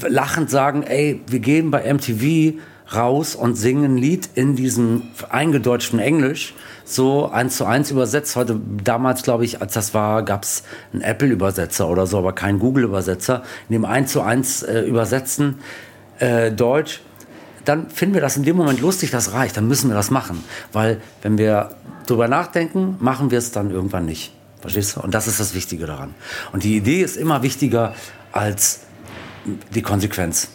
lachend 0.09 0.51
sagen, 0.51 0.85
ey, 0.85 1.21
wir 1.27 1.41
gehen 1.41 1.71
bei 1.71 1.93
MTV 1.93 2.59
raus 2.95 3.35
und 3.35 3.57
singen 3.57 3.97
ein 3.97 3.97
Lied 3.99 4.31
in 4.35 4.57
diesem 4.57 5.03
eingedeutschten 5.29 5.99
Englisch, 5.99 6.55
so 6.85 7.29
eins 7.31 7.57
zu 7.57 7.67
eins 7.67 7.91
übersetzt. 7.91 8.35
Heute, 8.37 8.59
damals 8.83 9.23
glaube 9.23 9.45
ich, 9.45 9.61
als 9.61 9.75
das 9.75 9.93
war, 9.93 10.23
gab 10.23 10.45
es 10.45 10.63
einen 10.93 11.03
Apple-Übersetzer 11.03 11.89
oder 11.89 12.07
so, 12.07 12.19
aber 12.19 12.33
keinen 12.33 12.59
Google-Übersetzer. 12.59 13.43
In 13.69 13.75
dem 13.75 13.85
eins 13.85 14.13
zu 14.13 14.23
eins 14.23 14.63
äh, 14.63 14.81
übersetzen 14.81 15.59
äh, 16.19 16.51
Deutsch, 16.51 17.01
dann 17.65 17.91
finden 17.91 18.15
wir 18.15 18.21
das 18.21 18.37
in 18.37 18.43
dem 18.43 18.57
Moment 18.57 18.81
lustig, 18.81 19.11
das 19.11 19.33
reicht, 19.33 19.57
dann 19.57 19.69
müssen 19.69 19.89
wir 19.89 19.95
das 19.95 20.11
machen. 20.11 20.45
Weil 20.73 21.01
wenn 21.23 21.39
wir 21.39 21.71
drüber 22.07 22.29
nachdenken, 22.29 22.97
machen 23.01 23.31
wir 23.31 23.39
es 23.39 23.51
dann 23.53 23.71
irgendwann 23.71 24.07
nicht. 24.07 24.33
Verstehst 24.61 24.97
du? 24.97 25.01
Und 25.01 25.15
das 25.15 25.27
ist 25.27 25.39
das 25.39 25.55
Wichtige 25.55 25.87
daran. 25.87 26.15
Und 26.53 26.65
die 26.65 26.77
Idee 26.77 27.03
ist 27.03 27.17
immer 27.17 27.43
wichtiger 27.43 27.95
als 28.33 28.81
die 29.75 29.83
Konsequenz. 29.83 30.49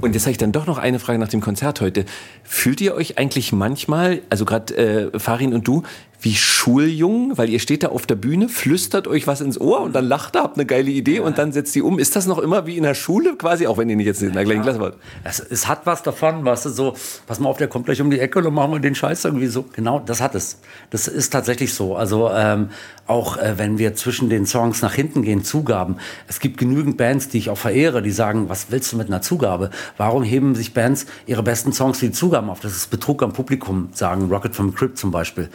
Und 0.00 0.14
jetzt 0.14 0.24
habe 0.24 0.32
ich 0.32 0.38
dann 0.38 0.52
doch 0.52 0.66
noch 0.66 0.78
eine 0.78 0.98
Frage 0.98 1.18
nach 1.18 1.28
dem 1.28 1.40
Konzert 1.40 1.80
heute. 1.80 2.04
Fühlt 2.44 2.80
ihr 2.80 2.94
euch 2.94 3.18
eigentlich 3.18 3.52
manchmal, 3.52 4.22
also 4.30 4.44
gerade 4.44 4.76
äh, 4.76 5.18
Farin 5.18 5.52
und 5.54 5.66
du, 5.66 5.82
wie 6.20 6.34
Schuljungen, 6.34 7.38
weil 7.38 7.48
ihr 7.48 7.60
steht 7.60 7.84
da 7.84 7.88
auf 7.88 8.06
der 8.06 8.16
Bühne, 8.16 8.48
flüstert 8.48 9.06
euch 9.06 9.26
was 9.26 9.40
ins 9.40 9.60
Ohr 9.60 9.80
und 9.80 9.94
dann 9.94 10.04
lacht 10.04 10.36
ihr, 10.36 10.42
habt 10.42 10.56
eine 10.56 10.66
geile 10.66 10.90
Idee 10.90 11.16
ja. 11.16 11.22
und 11.22 11.38
dann 11.38 11.52
setzt 11.52 11.74
die 11.74 11.82
um. 11.82 11.98
Ist 11.98 12.16
das 12.16 12.26
noch 12.26 12.38
immer 12.38 12.66
wie 12.66 12.76
in 12.76 12.82
der 12.82 12.94
Schule 12.94 13.36
quasi, 13.36 13.66
auch 13.66 13.78
wenn 13.78 13.88
ihr 13.88 13.96
nicht 13.96 14.06
jetzt 14.06 14.22
in 14.22 14.32
der 14.32 14.44
gleichen 14.44 14.62
Klasse 14.62 14.80
wart? 14.80 14.96
Es, 15.22 15.38
es, 15.38 15.68
hat 15.68 15.86
was 15.86 16.02
davon, 16.02 16.44
was 16.44 16.64
weißt 16.64 16.66
du, 16.66 16.70
so, 16.70 16.96
pass 17.26 17.38
mal 17.38 17.48
auf, 17.48 17.58
der 17.58 17.68
kommt 17.68 17.86
gleich 17.86 18.00
um 18.00 18.10
die 18.10 18.18
Ecke 18.18 18.38
und 18.38 18.46
dann 18.46 18.54
machen 18.54 18.72
wir 18.72 18.80
den 18.80 18.94
Scheiß 18.94 19.24
irgendwie 19.24 19.46
so. 19.46 19.64
Genau, 19.72 20.00
das 20.00 20.20
hat 20.20 20.34
es. 20.34 20.58
Das 20.90 21.06
ist 21.06 21.30
tatsächlich 21.30 21.72
so. 21.72 21.94
Also 21.94 22.30
ähm, 22.30 22.70
auch 23.06 23.36
äh, 23.36 23.54
wenn 23.56 23.78
wir 23.78 23.94
zwischen 23.94 24.28
den 24.28 24.44
Songs 24.46 24.82
nach 24.82 24.94
hinten 24.94 25.22
gehen, 25.22 25.44
Zugaben. 25.44 25.96
Es 26.26 26.40
gibt 26.40 26.58
genügend 26.58 26.96
Bands, 26.96 27.28
die 27.28 27.38
ich 27.38 27.50
auch 27.50 27.58
verehre, 27.58 28.02
die 28.02 28.10
sagen, 28.10 28.48
was 28.48 28.70
willst 28.70 28.92
du 28.92 28.96
mit 28.96 29.08
einer 29.08 29.22
Zugabe? 29.22 29.70
Warum 29.96 30.22
heben 30.22 30.54
sich 30.54 30.74
Bands 30.74 31.06
ihre 31.26 31.42
besten 31.42 31.72
Songs 31.72 31.98
für 31.98 32.06
die 32.06 32.12
Zugaben 32.12 32.50
auf? 32.50 32.60
Das 32.60 32.76
ist 32.76 32.90
Betrug 32.90 33.22
am 33.22 33.32
Publikum, 33.32 33.88
sagen 33.92 34.28
Rocket 34.30 34.54
from 34.54 34.74
Crypt 34.74 34.98
zum 34.98 35.10
Beispiel. 35.10 35.48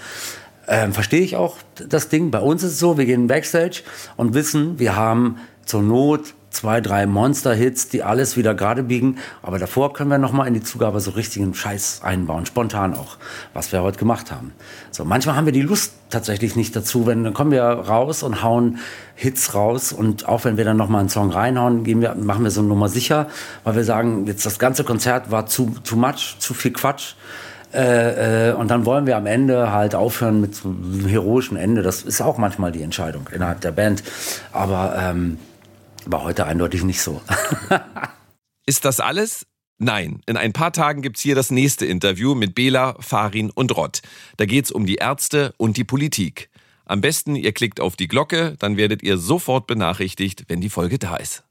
Ähm, 0.68 0.94
Verstehe 0.94 1.22
ich 1.22 1.36
auch 1.36 1.58
das 1.76 2.10
Ding. 2.10 2.32
Bei 2.32 2.40
uns 2.40 2.64
ist 2.64 2.74
es 2.74 2.80
so, 2.80 2.98
wir 2.98 3.06
gehen 3.06 3.28
Backstage 3.28 3.84
und 4.16 4.34
wissen, 4.34 4.80
wir 4.80 4.96
haben 4.96 5.38
zur 5.66 5.82
Not 5.82 6.34
zwei, 6.54 6.82
drei 6.82 7.06
Monster-Hits, 7.06 7.90
die 7.90 8.04
alles 8.04 8.38
wieder 8.38 8.54
gerade 8.54 8.84
biegen. 8.84 9.18
Aber 9.42 9.60
davor 9.60 9.94
können 9.94 10.10
wir 10.10 10.18
nochmal 10.18 10.48
in 10.48 10.54
die 10.54 10.62
Zugabe 10.62 11.00
so 11.00 11.12
richtigen 11.12 11.54
Scheiß 11.54 12.02
einbauen, 12.04 12.46
spontan 12.46 12.94
auch, 12.94 13.18
was 13.54 13.72
wir 13.72 13.82
heute 13.82 13.98
gemacht 13.98 14.32
haben. 14.32 14.54
So, 14.92 15.04
manchmal 15.04 15.36
haben 15.36 15.46
wir 15.46 15.54
die 15.54 15.62
Lust 15.62 15.94
tatsächlich 16.10 16.56
nicht 16.56 16.76
dazu, 16.76 17.08
wenn 17.08 17.24
dann 17.24 17.34
kommen 17.34 17.52
wir 17.52 17.64
raus 17.64 18.24
und 18.24 18.44
hauen 18.44 18.78
Hits 19.16 19.56
raus 19.56 19.92
und 19.92 20.28
auch 20.28 20.46
wenn 20.46 20.58
wir 20.58 20.64
dann 20.64 20.78
nochmal 20.78 21.02
einen 21.02 21.10
Song 21.10 21.32
reinhauen, 21.32 21.84
gehen 21.84 22.02
wir, 22.02 22.16
machen 22.16 22.44
wir 22.44 22.52
so 22.52 22.62
eine 22.62 22.70
Nummer 22.70 22.88
sicher, 22.88 23.28
weil 23.64 23.76
wir 23.76 23.84
sagen, 23.84 24.28
jetzt 24.28 24.46
das 24.46 24.60
ganze 24.60 24.84
Konzert 24.84 25.32
war 25.32 25.48
zu, 25.48 25.76
too 25.84 25.96
much, 25.96 26.36
zu 26.40 26.54
viel 26.54 26.72
Quatsch. 26.72 27.16
Äh, 27.74 28.50
äh, 28.50 28.54
und 28.54 28.70
dann 28.70 28.86
wollen 28.86 29.06
wir 29.06 29.18
am 29.18 29.26
Ende 29.26 29.72
halt 29.72 29.96
aufhören 29.96 30.42
mit 30.42 30.56
so 30.56 30.70
einem 30.70 31.06
heroischen 31.06 31.58
Ende. 31.58 31.82
Das 31.82 32.04
ist 32.04 32.22
auch 32.22 32.38
manchmal 32.38 32.72
die 32.72 32.84
Entscheidung 32.84 33.30
innerhalb 33.34 33.62
der 33.62 33.72
Band. 33.72 34.04
Aber 34.52 34.96
ähm, 34.98 35.38
war 36.06 36.24
heute 36.24 36.46
eindeutig 36.46 36.84
nicht 36.84 37.02
so. 37.02 37.22
ist 38.66 38.86
das 38.86 39.00
alles? 39.00 39.46
Nein, 39.80 40.22
in 40.28 40.38
ein 40.38 40.54
paar 40.54 40.72
Tagen 40.72 41.02
gibt's 41.02 41.22
hier 41.22 41.36
das 41.36 41.52
nächste 41.52 41.86
Interview 41.86 42.36
mit 42.36 42.56
Bela, 42.56 42.96
Farin 43.00 43.50
und 43.50 43.76
Rott. 43.76 44.02
Da 44.38 44.46
geht's 44.46 44.72
um 44.72 44.86
die 44.86 44.96
Ärzte 44.96 45.54
und 45.58 45.78
die 45.78 45.84
Politik. 45.84 46.50
Am 46.86 47.02
besten, 47.02 47.36
ihr 47.36 47.54
klickt 47.54 47.80
auf 47.80 47.96
die 47.96 48.08
Glocke, 48.08 48.56
dann 48.60 48.78
werdet 48.78 49.02
ihr 49.04 49.18
sofort 49.18 49.68
benachrichtigt, 49.68 50.46
wenn 50.48 50.62
die 50.62 50.70
Folge 50.70 51.00
da 51.00 51.16
ist. 51.16 51.44